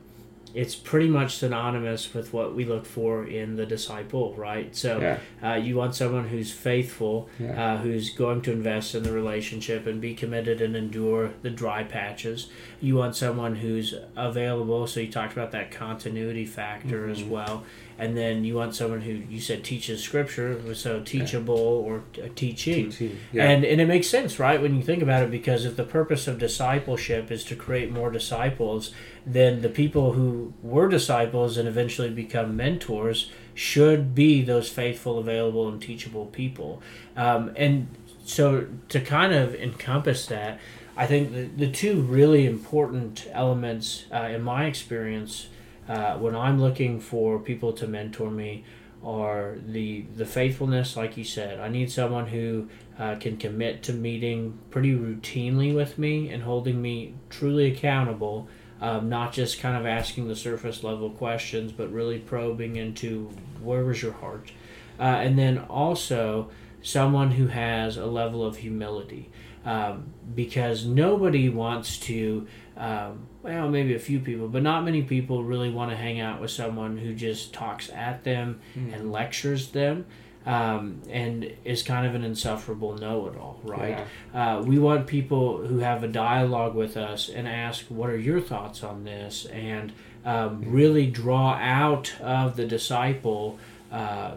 it's 0.54 0.74
pretty 0.74 1.08
much 1.08 1.36
synonymous 1.36 2.14
with 2.14 2.32
what 2.32 2.54
we 2.54 2.64
look 2.64 2.86
for 2.86 3.24
in 3.24 3.56
the 3.56 3.66
disciple, 3.66 4.34
right? 4.34 4.74
So 4.74 5.00
Yeah. 5.00 5.18
uh, 5.50 5.56
you 5.56 5.76
want 5.76 5.94
someone 5.94 6.28
who's 6.28 6.50
faithful, 6.52 7.28
Yeah. 7.38 7.74
uh, 7.74 7.76
who's 7.78 8.10
going 8.10 8.40
to 8.42 8.52
invest 8.52 8.94
in 8.94 9.02
the 9.02 9.12
relationship 9.12 9.86
and 9.86 10.00
be 10.00 10.14
committed 10.14 10.60
and 10.60 10.74
endure 10.76 11.30
the 11.42 11.50
dry 11.50 11.82
patches. 11.84 12.48
You 12.80 12.96
want 12.96 13.14
someone 13.16 13.56
who's 13.56 13.94
available. 14.16 14.86
So 14.86 15.00
you 15.00 15.08
talked 15.10 15.32
about 15.32 15.52
that 15.52 15.70
continuity 15.70 16.44
factor 16.46 17.08
as 17.08 17.18
Mm-hmm. 17.18 17.30
well. 17.30 17.64
And 18.00 18.16
then 18.16 18.44
you 18.44 18.54
want 18.54 18.76
someone 18.76 19.00
who 19.00 19.10
you 19.10 19.40
said 19.40 19.64
teaches 19.64 20.00
scripture, 20.00 20.74
so 20.76 21.00
teachable 21.00 21.58
or 21.58 22.04
uh, 22.22 22.28
teaching. 22.36 22.92
Yeah. 23.32 23.50
And 23.50 23.64
and 23.64 23.80
it 23.80 23.88
makes 23.88 24.06
sense, 24.06 24.38
right, 24.38 24.62
when 24.62 24.76
you 24.76 24.82
think 24.82 25.02
about 25.02 25.24
it, 25.24 25.32
because 25.32 25.64
if 25.64 25.74
the 25.74 25.82
purpose 25.82 26.28
of 26.28 26.38
discipleship 26.38 27.32
is 27.32 27.42
to 27.44 27.56
create 27.56 27.90
more 27.90 28.12
disciples, 28.12 28.92
then 29.26 29.62
the 29.62 29.68
people 29.68 30.12
who 30.12 30.54
were 30.62 30.88
disciples 30.88 31.58
and 31.58 31.66
eventually 31.66 32.08
become 32.08 32.56
mentors 32.56 33.32
should 33.52 34.14
be 34.14 34.42
those 34.42 34.68
faithful, 34.68 35.18
available, 35.18 35.68
and 35.68 35.82
teachable 35.82 36.26
people. 36.26 36.80
Um, 37.16 37.50
and 37.56 37.88
so 38.24 38.68
to 38.90 39.00
kind 39.00 39.34
of 39.34 39.56
encompass 39.56 40.26
that, 40.26 40.60
I 40.96 41.06
think 41.06 41.32
the, 41.32 41.66
the 41.66 41.72
two 41.72 42.00
really 42.02 42.46
important 42.46 43.26
elements 43.32 44.04
uh, 44.12 44.28
in 44.34 44.42
my 44.42 44.66
experience 44.66 45.48
uh, 45.88 46.16
when 46.18 46.36
I'm 46.36 46.60
looking 46.60 47.00
for 47.00 47.38
people 47.38 47.72
to 47.74 47.86
mentor 47.86 48.30
me 48.30 48.64
are 49.02 49.56
the 49.64 50.02
the 50.16 50.26
faithfulness, 50.26 50.96
like 50.96 51.16
you 51.16 51.24
said. 51.24 51.60
I 51.60 51.68
need 51.68 51.90
someone 51.90 52.26
who 52.26 52.68
uh, 52.98 53.14
can 53.16 53.36
commit 53.36 53.82
to 53.84 53.92
meeting 53.92 54.58
pretty 54.70 54.92
routinely 54.92 55.74
with 55.74 55.98
me 55.98 56.30
and 56.30 56.42
holding 56.42 56.82
me 56.82 57.14
truly 57.30 57.72
accountable. 57.72 58.48
Um, 58.80 59.08
not 59.08 59.32
just 59.32 59.58
kind 59.58 59.76
of 59.76 59.86
asking 59.86 60.28
the 60.28 60.36
surface 60.36 60.84
level 60.84 61.10
questions, 61.10 61.72
but 61.72 61.92
really 61.92 62.18
probing 62.18 62.76
into 62.76 63.28
where 63.60 63.84
was 63.84 64.02
your 64.02 64.12
heart, 64.12 64.52
uh, 65.00 65.02
and 65.02 65.36
then 65.36 65.58
also 65.58 66.48
someone 66.80 67.32
who 67.32 67.48
has 67.48 67.96
a 67.96 68.06
level 68.06 68.44
of 68.44 68.58
humility, 68.58 69.30
um, 69.68 70.06
because 70.34 70.86
nobody 70.86 71.50
wants 71.50 71.98
to. 71.98 72.46
Um, 72.76 73.26
well, 73.42 73.68
maybe 73.68 73.94
a 73.94 73.98
few 73.98 74.20
people, 74.20 74.48
but 74.48 74.62
not 74.62 74.84
many 74.84 75.02
people 75.02 75.42
really 75.44 75.68
want 75.68 75.90
to 75.90 75.96
hang 75.96 76.20
out 76.20 76.40
with 76.40 76.50
someone 76.50 76.96
who 76.96 77.12
just 77.12 77.52
talks 77.52 77.90
at 77.90 78.24
them 78.24 78.60
and 78.94 79.12
lectures 79.12 79.70
them. 79.72 80.06
Um, 80.46 81.02
and 81.10 81.52
is 81.64 81.82
kind 81.82 82.06
of 82.06 82.14
an 82.14 82.24
insufferable 82.24 82.96
know-it-all, 82.96 83.60
right? 83.64 83.98
Uh, 84.32 84.62
we 84.64 84.78
want 84.78 85.06
people 85.06 85.58
who 85.58 85.80
have 85.80 86.02
a 86.02 86.08
dialogue 86.08 86.74
with 86.74 86.96
us 86.96 87.28
and 87.28 87.46
ask, 87.46 87.84
"What 87.88 88.08
are 88.08 88.16
your 88.16 88.40
thoughts 88.40 88.82
on 88.82 89.04
this?" 89.04 89.44
and 89.46 89.92
um, 90.24 90.62
really 90.64 91.06
draw 91.06 91.52
out 91.54 92.18
of 92.22 92.56
the 92.56 92.64
disciple 92.64 93.58
uh, 93.92 94.36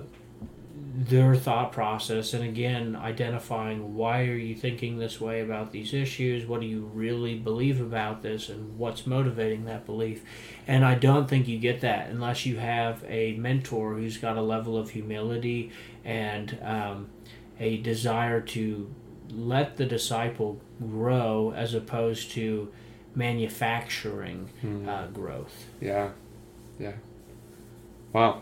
their 0.93 1.36
thought 1.36 1.71
process 1.71 2.34
and 2.34 2.43
again 2.43 2.95
identifying 2.95 3.95
why 3.95 4.21
are 4.23 4.36
you 4.36 4.54
thinking 4.54 4.97
this 4.97 5.21
way 5.21 5.39
about 5.39 5.71
these 5.71 5.93
issues 5.93 6.45
what 6.45 6.60
do 6.60 6.67
you 6.67 6.82
really 6.93 7.36
believe 7.36 7.80
about 7.80 8.21
this 8.23 8.49
and 8.49 8.77
what's 8.77 9.08
motivating 9.08 9.63
that 9.65 9.86
belief 9.86 10.21
and 10.67 10.84
i 10.84 10.93
don't 10.93 11.30
think 11.30 11.47
you 11.47 11.58
get 11.58 11.80
that 11.82 12.10
unless 12.10 12.45
you 12.45 12.58
have 12.58 13.06
a 13.08 13.34
mentor 13.38 13.93
who's 13.95 14.17
got 14.17 14.36
a 14.36 14.41
level 14.41 14.77
of 14.77 14.89
humility 14.89 15.71
and 16.04 16.58
um, 16.62 17.08
a 17.60 17.77
desire 17.77 18.41
to 18.41 18.93
let 19.30 19.77
the 19.77 19.86
disciple 19.86 20.60
grow 20.80 21.54
as 21.56 21.73
opposed 21.73 22.32
to 22.32 22.69
manufacturing 23.15 24.49
uh, 24.88 25.08
growth 25.08 25.65
Yeah. 25.80 26.10
Yeah. 26.80 26.93
Wow. 28.13 28.41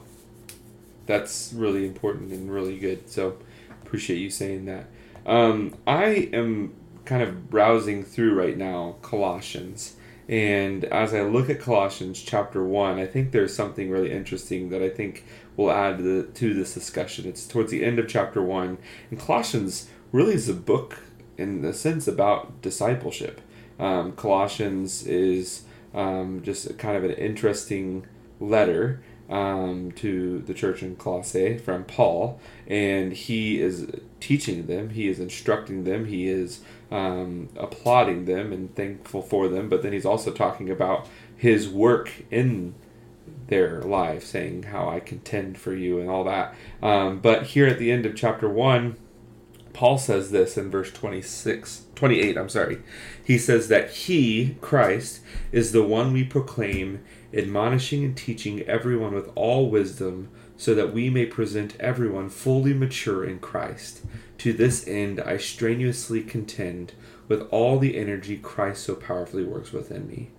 That's 1.10 1.54
really 1.54 1.88
important 1.88 2.32
and 2.32 2.54
really 2.54 2.78
good. 2.78 3.10
So 3.10 3.36
appreciate 3.82 4.18
you 4.18 4.30
saying 4.30 4.66
that. 4.66 4.86
Um, 5.26 5.76
I 5.88 6.30
am 6.32 6.76
kind 7.04 7.24
of 7.24 7.50
browsing 7.50 8.04
through 8.04 8.36
right 8.36 8.56
now 8.56 8.98
Colossians. 9.02 9.96
And 10.28 10.84
as 10.84 11.12
I 11.16 11.24
look 11.24 11.50
at 11.50 11.60
Colossians 11.60 12.22
chapter 12.22 12.64
1, 12.64 13.00
I 13.00 13.08
think 13.08 13.32
there's 13.32 13.56
something 13.56 13.90
really 13.90 14.12
interesting 14.12 14.70
that 14.70 14.84
I 14.84 14.90
think 14.90 15.26
will 15.58 15.72
add 15.72 15.98
to, 15.98 16.04
the, 16.04 16.28
to 16.32 16.54
this 16.54 16.76
discussion. 16.76 17.28
It's 17.28 17.48
towards 17.48 17.72
the 17.72 17.84
end 17.84 17.98
of 17.98 18.08
chapter 18.08 18.44
1. 18.44 18.78
And 19.10 19.20
Colossians 19.20 19.90
really 20.12 20.36
is 20.36 20.48
a 20.48 20.54
book, 20.54 21.00
in 21.40 21.66
a 21.66 21.74
sense, 21.74 22.08
about 22.08 22.62
discipleship. 22.62 23.42
Um, 23.80 24.12
Colossians 24.12 25.08
is 25.08 25.64
um, 25.96 26.44
just 26.44 26.78
kind 26.78 26.96
of 26.96 27.04
an 27.04 27.14
interesting 27.14 28.06
letter 28.40 29.02
um, 29.30 29.92
to 29.94 30.40
the 30.40 30.54
church 30.54 30.82
in 30.82 30.96
Colossae 30.96 31.58
from 31.58 31.84
Paul, 31.84 32.40
and 32.68 33.14
he 33.14 33.62
is 33.62 33.88
teaching 34.20 34.66
them, 34.68 34.90
he 34.90 35.08
is 35.08 35.20
instructing 35.20 35.84
them, 35.84 36.06
he 36.06 36.28
is 36.28 36.62
um, 36.92 37.50
applauding 37.56 38.26
them 38.26 38.52
and 38.52 38.76
thankful 38.76 39.22
for 39.22 39.48
them, 39.48 39.70
but 39.70 39.84
then 39.84 39.94
he's 39.94 40.06
also 40.06 40.32
talking 40.32 40.70
about 40.70 41.08
his 41.36 41.70
work 41.70 42.12
in 42.32 42.74
their 43.48 43.82
life, 43.82 44.26
saying 44.26 44.64
how 44.64 44.90
I 44.90 45.00
contend 45.00 45.58
for 45.58 45.74
you 45.74 46.00
and 46.00 46.10
all 46.10 46.24
that. 46.24 46.56
Um, 46.82 47.20
but 47.20 47.48
here 47.48 47.68
at 47.68 47.80
the 47.80 47.92
end 47.92 48.06
of 48.06 48.16
chapter 48.16 48.50
1, 48.50 48.96
Paul 49.74 49.98
says 49.98 50.32
this 50.32 50.58
in 50.58 50.70
verse 50.70 50.92
26, 50.92 51.86
28, 51.96 52.38
I'm 52.38 52.50
sorry. 52.50 52.82
He 53.30 53.38
says 53.38 53.68
that 53.68 53.92
he, 53.92 54.58
Christ, 54.60 55.22
is 55.52 55.72
the 55.72 55.84
one 55.84 56.14
we 56.14 56.24
proclaim, 56.24 57.04
admonishing 57.32 58.04
and 58.04 58.18
teaching 58.18 58.64
everyone 58.64 59.14
with 59.14 59.30
all 59.36 59.70
wisdom, 59.70 60.30
so 60.58 60.74
that 60.74 60.94
we 60.94 61.12
may 61.12 61.28
present 61.28 61.76
everyone 61.80 62.30
fully 62.30 62.74
mature 62.74 63.24
in 63.24 63.38
Christ. 63.38 64.02
To 64.40 64.52
this 64.52 64.88
end, 64.88 65.20
I 65.20 65.38
strenuously 65.38 66.24
contend 66.24 66.94
with 67.28 67.48
all 67.52 67.78
the 67.78 68.00
energy 68.00 68.36
Christ 68.36 68.86
so 68.86 68.96
powerfully 68.96 69.44
works 69.44 69.72
within 69.72 70.08
me. 70.08 70.32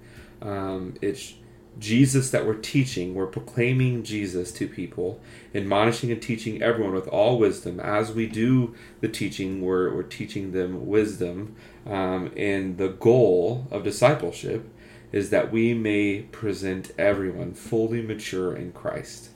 Um, 0.42 0.94
it's 1.00 1.34
Jesus 1.78 2.30
that 2.30 2.46
we're 2.46 2.54
teaching, 2.54 3.14
we're 3.14 3.26
proclaiming 3.26 4.02
Jesus 4.02 4.52
to 4.52 4.68
people, 4.68 5.20
admonishing 5.54 6.10
and 6.10 6.20
teaching 6.20 6.62
everyone 6.62 6.92
with 6.92 7.08
all 7.08 7.38
wisdom. 7.38 7.80
As 7.80 8.12
we 8.12 8.26
do 8.26 8.74
the 9.00 9.08
teaching, 9.08 9.62
we're, 9.62 9.94
we're 9.94 10.02
teaching 10.02 10.52
them 10.52 10.86
wisdom. 10.86 11.56
Um, 11.86 12.32
and 12.36 12.76
the 12.76 12.88
goal 12.88 13.66
of 13.70 13.84
discipleship 13.84 14.68
is 15.12 15.30
that 15.30 15.50
we 15.50 15.74
may 15.74 16.22
present 16.22 16.92
everyone 16.98 17.54
fully 17.54 18.02
mature 18.02 18.54
in 18.54 18.72
Christ. 18.72 19.30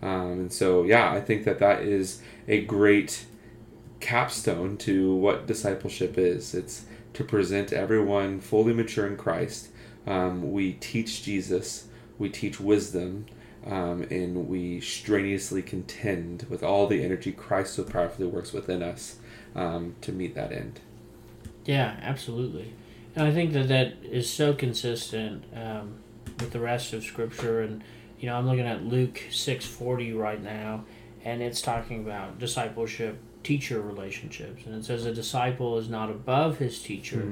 Um, 0.00 0.32
and 0.32 0.52
so, 0.52 0.84
yeah, 0.84 1.10
I 1.10 1.20
think 1.20 1.44
that 1.44 1.58
that 1.58 1.82
is 1.82 2.22
a 2.46 2.62
great 2.62 3.26
capstone 4.00 4.76
to 4.78 5.14
what 5.14 5.46
discipleship 5.46 6.16
is. 6.16 6.54
It's 6.54 6.84
to 7.14 7.24
present 7.24 7.72
everyone 7.72 8.40
fully 8.40 8.72
mature 8.72 9.06
in 9.06 9.16
Christ. 9.16 9.68
Um, 10.08 10.52
we 10.52 10.72
teach 10.72 11.22
Jesus, 11.22 11.86
we 12.18 12.30
teach 12.30 12.58
wisdom, 12.58 13.26
um, 13.66 14.02
and 14.10 14.48
we 14.48 14.80
strenuously 14.80 15.60
contend 15.60 16.46
with 16.48 16.62
all 16.62 16.86
the 16.86 17.04
energy 17.04 17.30
Christ 17.30 17.74
so 17.74 17.84
powerfully 17.84 18.26
works 18.26 18.52
within 18.54 18.82
us 18.82 19.16
um, 19.54 19.96
to 20.00 20.10
meet 20.10 20.34
that 20.34 20.50
end. 20.50 20.80
Yeah, 21.66 21.98
absolutely. 22.00 22.72
And 23.14 23.26
I 23.26 23.32
think 23.32 23.52
that 23.52 23.68
that 23.68 23.94
is 24.02 24.30
so 24.30 24.54
consistent 24.54 25.44
um, 25.54 25.96
with 26.40 26.52
the 26.52 26.60
rest 26.60 26.94
of 26.94 27.04
Scripture. 27.04 27.60
And 27.60 27.84
you 28.18 28.26
know, 28.28 28.36
I'm 28.36 28.46
looking 28.46 28.66
at 28.66 28.84
Luke 28.84 29.22
six 29.30 29.66
forty 29.66 30.14
right 30.14 30.42
now, 30.42 30.84
and 31.22 31.42
it's 31.42 31.60
talking 31.60 32.00
about 32.00 32.38
discipleship 32.38 33.18
teacher 33.48 33.80
relationships, 33.92 34.60
and 34.66 34.74
it 34.78 34.84
says 34.84 35.06
a 35.06 35.14
disciple 35.22 35.70
is 35.82 35.88
not 35.88 36.08
above 36.10 36.58
his 36.64 36.74
teacher, 36.90 37.22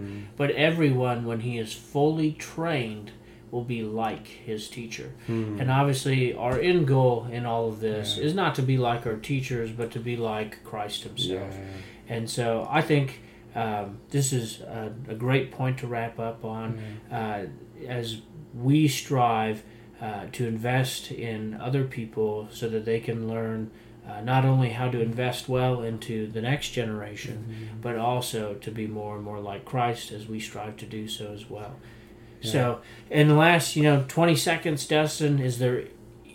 but 0.41 0.49
everyone 0.69 1.19
when 1.31 1.41
he 1.49 1.55
is 1.65 1.71
fully 1.93 2.31
trained 2.33 3.09
will 3.53 3.65
be 3.77 3.83
like 4.05 4.27
his 4.51 4.69
teacher. 4.69 5.09
And 5.29 5.71
obviously, 5.71 6.35
our 6.47 6.59
end 6.71 6.83
goal 6.95 7.27
in 7.37 7.43
all 7.47 7.69
of 7.69 7.77
this 7.81 8.17
Yeah. 8.17 8.25
is 8.27 8.35
not 8.43 8.55
to 8.57 8.63
be 8.73 8.77
like 8.91 9.03
our 9.07 9.17
teachers, 9.33 9.71
but 9.81 9.89
to 9.93 10.01
be 10.01 10.17
like 10.17 10.51
Christ 10.71 11.05
Himself. 11.05 11.53
Yeah. 11.55 12.15
And 12.15 12.29
so 12.37 12.47
I 12.79 12.83
think 12.91 13.09
um, 13.55 13.87
this 14.11 14.33
is 14.33 14.61
a, 14.61 14.93
a 15.09 15.15
great 15.15 15.47
point 15.59 15.79
to 15.79 15.87
wrap 15.87 16.19
up 16.19 16.45
on 16.45 16.67
uh, 17.11 17.43
as 18.01 18.07
we 18.69 18.89
strive 18.89 19.59
uh, 20.01 20.25
to 20.33 20.43
invest 20.47 21.03
in 21.11 21.55
other 21.69 21.85
people 21.85 22.49
so 22.53 22.69
that 22.69 22.85
they 22.85 23.01
can 23.01 23.19
learn 23.35 23.71
uh, 24.09 24.21
not 24.21 24.45
only 24.45 24.71
how 24.71 24.89
to 24.91 25.01
invest 25.01 25.49
well 25.49 25.83
into 25.83 26.29
the 26.29 26.41
next 26.41 26.71
generation, 26.71 27.71
but 27.81 27.97
also 27.97 28.55
to 28.55 28.71
be 28.71 28.87
more 28.87 29.17
and 29.17 29.25
more 29.25 29.41
like 29.41 29.65
Christ 29.65 30.13
as 30.13 30.27
we 30.27 30.39
strive 30.39 30.77
to 30.79 30.87
do 30.87 31.09
so 31.09 31.33
as 31.33 31.51
well. 31.51 31.77
So, 32.43 32.81
in 33.11 33.27
the 33.27 33.35
last, 33.35 33.75
you 33.75 33.83
know, 33.83 34.05
20 34.07 34.37
seconds, 34.37 34.87
Dustin, 34.87 35.41
is 35.41 35.59
there 35.59 35.85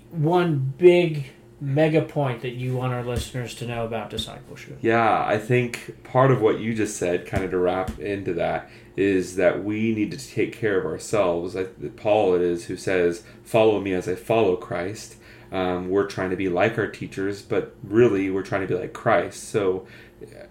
one 0.09 0.73
big 0.77 1.27
mega 1.61 2.01
point 2.01 2.41
that 2.41 2.53
you 2.53 2.75
want 2.75 2.91
our 2.91 3.03
listeners 3.03 3.53
to 3.55 3.67
know 3.67 3.85
about 3.85 4.09
discipleship? 4.09 4.79
Yeah, 4.81 5.23
I 5.25 5.37
think 5.37 6.03
part 6.03 6.31
of 6.31 6.41
what 6.41 6.59
you 6.59 6.73
just 6.73 6.97
said, 6.97 7.27
kind 7.27 7.43
of 7.43 7.51
to 7.51 7.57
wrap 7.57 7.97
into 7.99 8.33
that, 8.33 8.69
is 8.97 9.35
that 9.37 9.63
we 9.63 9.93
need 9.93 10.11
to 10.11 10.17
take 10.17 10.53
care 10.53 10.79
of 10.79 10.85
ourselves. 10.85 11.55
I, 11.55 11.63
Paul 11.95 12.35
it 12.35 12.41
is 12.41 12.65
who 12.65 12.75
says, 12.75 13.23
"Follow 13.43 13.79
me 13.79 13.93
as 13.93 14.09
I 14.09 14.15
follow 14.15 14.57
Christ." 14.57 15.15
Um, 15.51 15.89
we're 15.89 16.07
trying 16.07 16.29
to 16.29 16.37
be 16.37 16.49
like 16.49 16.77
our 16.77 16.87
teachers, 16.87 17.41
but 17.41 17.75
really 17.83 18.29
we're 18.29 18.43
trying 18.43 18.61
to 18.61 18.67
be 18.67 18.79
like 18.79 18.93
Christ. 18.93 19.49
So 19.49 19.85
uh, 20.23 20.45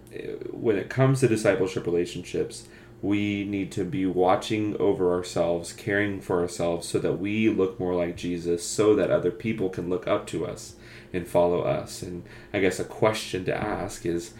when 0.50 0.76
it 0.76 0.90
comes 0.90 1.20
to 1.20 1.28
discipleship 1.28 1.86
relationships, 1.86 2.68
we 3.02 3.44
need 3.44 3.72
to 3.72 3.84
be 3.84 4.04
watching 4.04 4.76
over 4.78 5.14
ourselves, 5.14 5.72
caring 5.72 6.20
for 6.20 6.40
ourselves, 6.40 6.86
so 6.86 6.98
that 6.98 7.14
we 7.14 7.48
look 7.48 7.80
more 7.80 7.94
like 7.94 8.16
Jesus, 8.16 8.66
so 8.66 8.94
that 8.94 9.10
other 9.10 9.30
people 9.30 9.70
can 9.70 9.88
look 9.88 10.06
up 10.06 10.26
to 10.28 10.46
us 10.46 10.74
and 11.12 11.26
follow 11.26 11.62
us. 11.62 12.02
And 12.02 12.24
I 12.52 12.60
guess 12.60 12.78
a 12.78 12.84
question 12.84 13.44
to 13.46 13.56
ask 13.56 14.04
is 14.04 14.34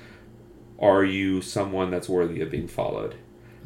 Are 0.78 1.04
you 1.04 1.40
someone 1.40 1.90
that's 1.90 2.08
worthy 2.08 2.42
of 2.42 2.50
being 2.50 2.68
followed? 2.68 3.14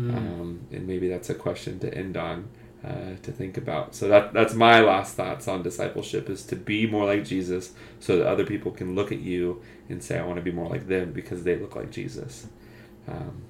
Mm. 0.00 0.16
Um, 0.16 0.66
and 0.70 0.86
maybe 0.86 1.08
that's 1.08 1.30
a 1.30 1.34
question 1.34 1.78
to 1.80 1.92
end 1.92 2.16
on. 2.16 2.48
Uh, 2.84 3.16
to 3.22 3.32
think 3.32 3.56
about. 3.56 3.94
So 3.94 4.08
that 4.08 4.34
that's 4.34 4.52
my 4.52 4.80
last 4.80 5.16
thoughts 5.16 5.48
on 5.48 5.62
discipleship 5.62 6.28
is 6.28 6.42
to 6.44 6.56
be 6.56 6.86
more 6.86 7.06
like 7.06 7.24
Jesus, 7.24 7.72
so 7.98 8.18
that 8.18 8.26
other 8.26 8.44
people 8.44 8.72
can 8.72 8.94
look 8.94 9.10
at 9.10 9.20
you 9.20 9.62
and 9.88 10.02
say, 10.02 10.18
"I 10.18 10.26
want 10.26 10.36
to 10.36 10.42
be 10.42 10.52
more 10.52 10.68
like 10.68 10.86
them 10.86 11.12
because 11.12 11.44
they 11.44 11.56
look 11.56 11.76
like 11.76 11.90
Jesus." 11.90 12.46
Um, 13.08 13.40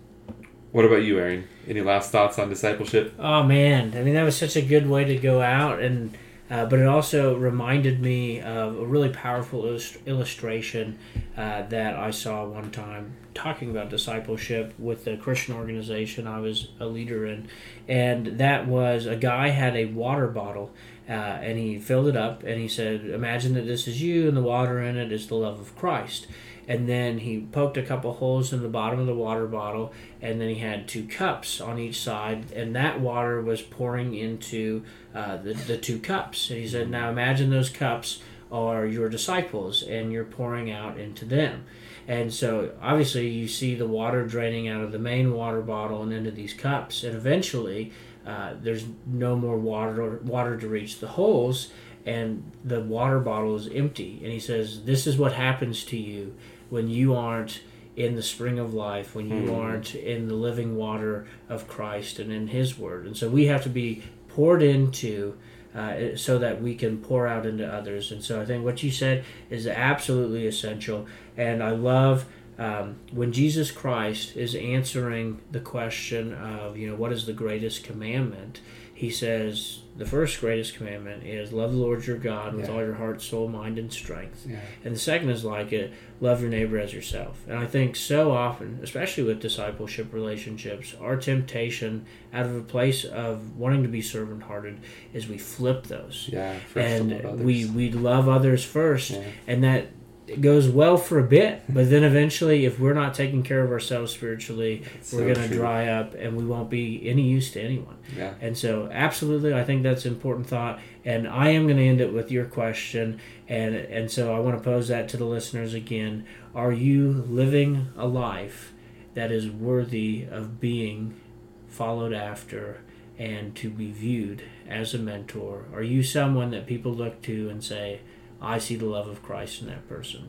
what 0.70 0.84
about 0.84 1.02
you, 1.02 1.18
Aaron? 1.18 1.48
Any 1.66 1.80
last 1.80 2.12
thoughts 2.12 2.38
on 2.38 2.48
discipleship? 2.48 3.12
Oh 3.18 3.42
man, 3.42 3.94
I 3.96 4.02
mean 4.04 4.14
that 4.14 4.22
was 4.22 4.36
such 4.36 4.54
a 4.54 4.62
good 4.62 4.88
way 4.88 5.04
to 5.04 5.16
go 5.16 5.42
out, 5.42 5.80
and 5.80 6.16
uh, 6.50 6.66
but 6.66 6.78
it 6.78 6.86
also 6.86 7.36
reminded 7.36 8.00
me 8.00 8.40
of 8.40 8.78
a 8.78 8.84
really 8.84 9.08
powerful 9.08 9.78
illustration 10.06 10.98
uh, 11.36 11.62
that 11.62 11.96
I 11.96 12.10
saw 12.10 12.44
one 12.44 12.70
time 12.70 13.16
talking 13.32 13.70
about 13.70 13.88
discipleship 13.90 14.74
with 14.78 15.04
the 15.04 15.16
Christian 15.16 15.54
organization 15.54 16.26
I 16.26 16.40
was 16.40 16.68
a 16.78 16.86
leader 16.86 17.26
in, 17.26 17.48
and 17.88 18.38
that 18.38 18.66
was 18.66 19.06
a 19.06 19.16
guy 19.16 19.48
had 19.48 19.74
a 19.74 19.86
water 19.86 20.28
bottle. 20.28 20.70
Uh, 21.08 21.12
and 21.12 21.58
he 21.58 21.78
filled 21.78 22.08
it 22.08 22.16
up 22.16 22.42
and 22.44 22.60
he 22.60 22.68
said, 22.68 23.04
Imagine 23.04 23.54
that 23.54 23.66
this 23.66 23.86
is 23.86 24.00
you, 24.00 24.26
and 24.26 24.36
the 24.36 24.42
water 24.42 24.80
in 24.80 24.96
it 24.96 25.12
is 25.12 25.26
the 25.26 25.34
love 25.34 25.60
of 25.60 25.76
Christ. 25.76 26.26
And 26.66 26.88
then 26.88 27.18
he 27.18 27.40
poked 27.40 27.76
a 27.76 27.82
couple 27.82 28.14
holes 28.14 28.52
in 28.52 28.62
the 28.62 28.68
bottom 28.68 28.98
of 28.98 29.06
the 29.06 29.14
water 29.14 29.46
bottle 29.46 29.92
and 30.22 30.40
then 30.40 30.48
he 30.48 30.56
had 30.56 30.88
two 30.88 31.06
cups 31.06 31.60
on 31.60 31.78
each 31.78 32.00
side 32.00 32.50
and 32.52 32.74
that 32.74 33.00
water 33.00 33.40
was 33.40 33.60
pouring 33.60 34.14
into 34.14 34.82
uh, 35.14 35.36
the, 35.36 35.52
the 35.52 35.76
two 35.76 35.98
cups. 35.98 36.48
And 36.50 36.60
he 36.60 36.68
said 36.68 36.88
now 36.88 37.10
imagine 37.10 37.50
those 37.50 37.68
cups 37.68 38.22
are 38.50 38.86
your 38.86 39.08
disciples 39.08 39.82
and 39.82 40.12
you're 40.12 40.24
pouring 40.24 40.70
out 40.70 40.98
into 40.98 41.24
them. 41.24 41.64
And 42.06 42.32
so 42.32 42.72
obviously 42.80 43.28
you 43.28 43.48
see 43.48 43.74
the 43.74 43.86
water 43.86 44.26
draining 44.26 44.68
out 44.68 44.82
of 44.82 44.92
the 44.92 44.98
main 44.98 45.32
water 45.32 45.60
bottle 45.60 46.02
and 46.02 46.12
into 46.12 46.30
these 46.30 46.54
cups 46.54 47.02
and 47.02 47.14
eventually 47.14 47.92
uh, 48.26 48.54
there's 48.60 48.84
no 49.06 49.36
more 49.36 49.56
water 49.56 50.20
water 50.24 50.56
to 50.56 50.68
reach 50.68 51.00
the 51.00 51.08
holes 51.08 51.70
and 52.06 52.50
the 52.64 52.80
water 52.80 53.18
bottle 53.18 53.56
is 53.56 53.68
empty 53.68 54.20
and 54.22 54.32
he 54.32 54.40
says 54.40 54.84
this 54.84 55.06
is 55.06 55.16
what 55.16 55.32
happens 55.32 55.84
to 55.84 55.96
you 55.96 56.34
when 56.70 56.88
you 56.88 57.14
aren't 57.14 57.60
in 57.96 58.16
the 58.16 58.22
spring 58.22 58.58
of 58.58 58.74
life, 58.74 59.14
when 59.14 59.28
you 59.28 59.42
mm-hmm. 59.42 59.54
aren't 59.54 59.94
in 59.94 60.28
the 60.28 60.34
living 60.34 60.76
water 60.76 61.26
of 61.48 61.68
Christ 61.68 62.18
and 62.18 62.32
in 62.32 62.48
His 62.48 62.78
Word. 62.78 63.06
And 63.06 63.16
so 63.16 63.28
we 63.28 63.46
have 63.46 63.62
to 63.62 63.68
be 63.68 64.02
poured 64.28 64.62
into 64.62 65.38
uh, 65.74 66.16
so 66.16 66.38
that 66.38 66.60
we 66.60 66.74
can 66.74 66.98
pour 66.98 67.26
out 67.26 67.46
into 67.46 67.66
others. 67.66 68.10
And 68.10 68.22
so 68.22 68.40
I 68.40 68.44
think 68.44 68.64
what 68.64 68.82
you 68.82 68.90
said 68.90 69.24
is 69.50 69.66
absolutely 69.66 70.46
essential. 70.46 71.06
And 71.36 71.62
I 71.62 71.70
love 71.70 72.26
um, 72.58 72.96
when 73.12 73.32
Jesus 73.32 73.70
Christ 73.70 74.36
is 74.36 74.54
answering 74.54 75.40
the 75.50 75.60
question 75.60 76.34
of, 76.34 76.76
you 76.76 76.88
know, 76.88 76.96
what 76.96 77.12
is 77.12 77.26
the 77.26 77.32
greatest 77.32 77.84
commandment? 77.84 78.60
He 78.96 79.10
says, 79.10 79.80
the 79.96 80.06
first 80.06 80.40
greatest 80.40 80.76
commandment 80.76 81.24
is 81.24 81.52
love 81.52 81.72
the 81.72 81.78
Lord 81.78 82.06
your 82.06 82.16
God 82.16 82.54
with 82.54 82.68
yeah. 82.68 82.74
all 82.74 82.80
your 82.80 82.94
heart, 82.94 83.20
soul, 83.20 83.48
mind, 83.48 83.76
and 83.76 83.92
strength. 83.92 84.46
Yeah. 84.48 84.60
And 84.84 84.94
the 84.94 84.98
second 85.00 85.30
is 85.30 85.44
like 85.44 85.72
it, 85.72 85.92
love 86.20 86.40
your 86.40 86.50
neighbor 86.50 86.78
as 86.78 86.92
yourself. 86.94 87.42
And 87.48 87.58
I 87.58 87.66
think 87.66 87.96
so 87.96 88.30
often, 88.30 88.78
especially 88.82 89.24
with 89.24 89.40
discipleship 89.40 90.12
relationships, 90.12 90.94
our 91.00 91.16
temptation 91.16 92.06
out 92.32 92.46
of 92.46 92.54
a 92.54 92.62
place 92.62 93.04
of 93.04 93.56
wanting 93.56 93.82
to 93.82 93.88
be 93.88 94.00
servant 94.00 94.44
hearted 94.44 94.80
is 95.12 95.28
we 95.28 95.38
flip 95.38 95.88
those. 95.88 96.30
Yeah. 96.32 96.56
And 96.76 97.44
we 97.44 97.66
we 97.66 97.90
love 97.90 98.28
others 98.28 98.64
first, 98.64 99.18
and 99.48 99.64
that 99.64 99.88
it 100.26 100.40
goes 100.40 100.68
well 100.68 100.96
for 100.96 101.18
a 101.18 101.22
bit, 101.22 101.62
but 101.68 101.90
then 101.90 102.02
eventually, 102.02 102.64
if 102.64 102.80
we're 102.80 102.94
not 102.94 103.12
taking 103.12 103.42
care 103.42 103.62
of 103.62 103.70
ourselves 103.70 104.12
spiritually, 104.12 104.82
that's 104.94 105.12
we're 105.12 105.28
so 105.28 105.34
going 105.34 105.48
to 105.48 105.54
dry 105.54 105.88
up 105.88 106.14
and 106.14 106.36
we 106.36 106.44
won't 106.44 106.70
be 106.70 107.06
any 107.06 107.22
use 107.22 107.50
to 107.52 107.60
anyone. 107.60 107.98
Yeah. 108.16 108.34
And 108.40 108.56
so, 108.56 108.88
absolutely, 108.90 109.52
I 109.52 109.64
think 109.64 109.82
that's 109.82 110.06
an 110.06 110.14
important 110.14 110.46
thought. 110.46 110.80
And 111.04 111.28
I 111.28 111.50
am 111.50 111.66
going 111.66 111.76
to 111.76 111.84
end 111.84 112.00
it 112.00 112.12
with 112.12 112.30
your 112.30 112.46
question, 112.46 113.20
and 113.48 113.74
and 113.74 114.10
so 114.10 114.34
I 114.34 114.38
want 114.38 114.56
to 114.56 114.64
pose 114.64 114.88
that 114.88 115.10
to 115.10 115.18
the 115.18 115.26
listeners 115.26 115.74
again. 115.74 116.24
Are 116.54 116.72
you 116.72 117.24
living 117.28 117.88
a 117.96 118.06
life 118.06 118.72
that 119.12 119.30
is 119.30 119.50
worthy 119.50 120.26
of 120.30 120.58
being 120.58 121.20
followed 121.68 122.14
after 122.14 122.80
and 123.18 123.54
to 123.56 123.68
be 123.68 123.92
viewed 123.92 124.42
as 124.66 124.94
a 124.94 124.98
mentor? 124.98 125.66
Are 125.74 125.82
you 125.82 126.02
someone 126.02 126.50
that 126.52 126.66
people 126.66 126.94
look 126.94 127.20
to 127.22 127.50
and 127.50 127.62
say? 127.62 128.00
I 128.44 128.58
see 128.58 128.76
the 128.76 128.86
love 128.86 129.08
of 129.08 129.22
Christ 129.22 129.62
in 129.62 129.68
that 129.68 129.88
person. 129.88 130.28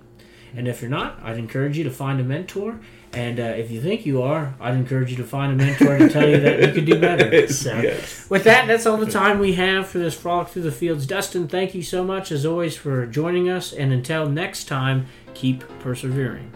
And 0.55 0.67
if 0.67 0.81
you're 0.81 0.89
not, 0.89 1.19
I'd 1.21 1.37
encourage 1.37 1.77
you 1.77 1.83
to 1.83 1.91
find 1.91 2.19
a 2.19 2.23
mentor. 2.23 2.79
And 3.11 3.39
uh, 3.39 3.43
if 3.43 3.71
you 3.71 3.81
think 3.81 4.05
you 4.05 4.21
are, 4.21 4.55
I'd 4.59 4.73
encourage 4.75 5.11
you 5.11 5.17
to 5.17 5.23
find 5.23 5.51
a 5.51 5.55
mentor 5.55 5.97
to 5.97 6.09
tell 6.09 6.27
you 6.27 6.39
that 6.39 6.61
you 6.61 6.73
could 6.73 6.85
do 6.85 6.99
better. 6.99 7.47
So, 7.55 7.79
yes. 7.79 8.29
with 8.29 8.43
that, 8.45 8.67
that's 8.67 8.85
all 8.85 8.97
the 8.97 9.09
time 9.09 9.39
we 9.39 9.53
have 9.53 9.87
for 9.87 9.99
this 9.99 10.15
frolic 10.15 10.49
through 10.49 10.63
the 10.63 10.71
fields. 10.71 11.05
Dustin, 11.05 11.47
thank 11.47 11.75
you 11.75 11.83
so 11.83 12.03
much 12.03 12.31
as 12.31 12.45
always 12.45 12.75
for 12.75 13.05
joining 13.05 13.49
us. 13.49 13.71
And 13.73 13.91
until 13.93 14.27
next 14.29 14.65
time, 14.65 15.07
keep 15.33 15.63
persevering. 15.79 16.51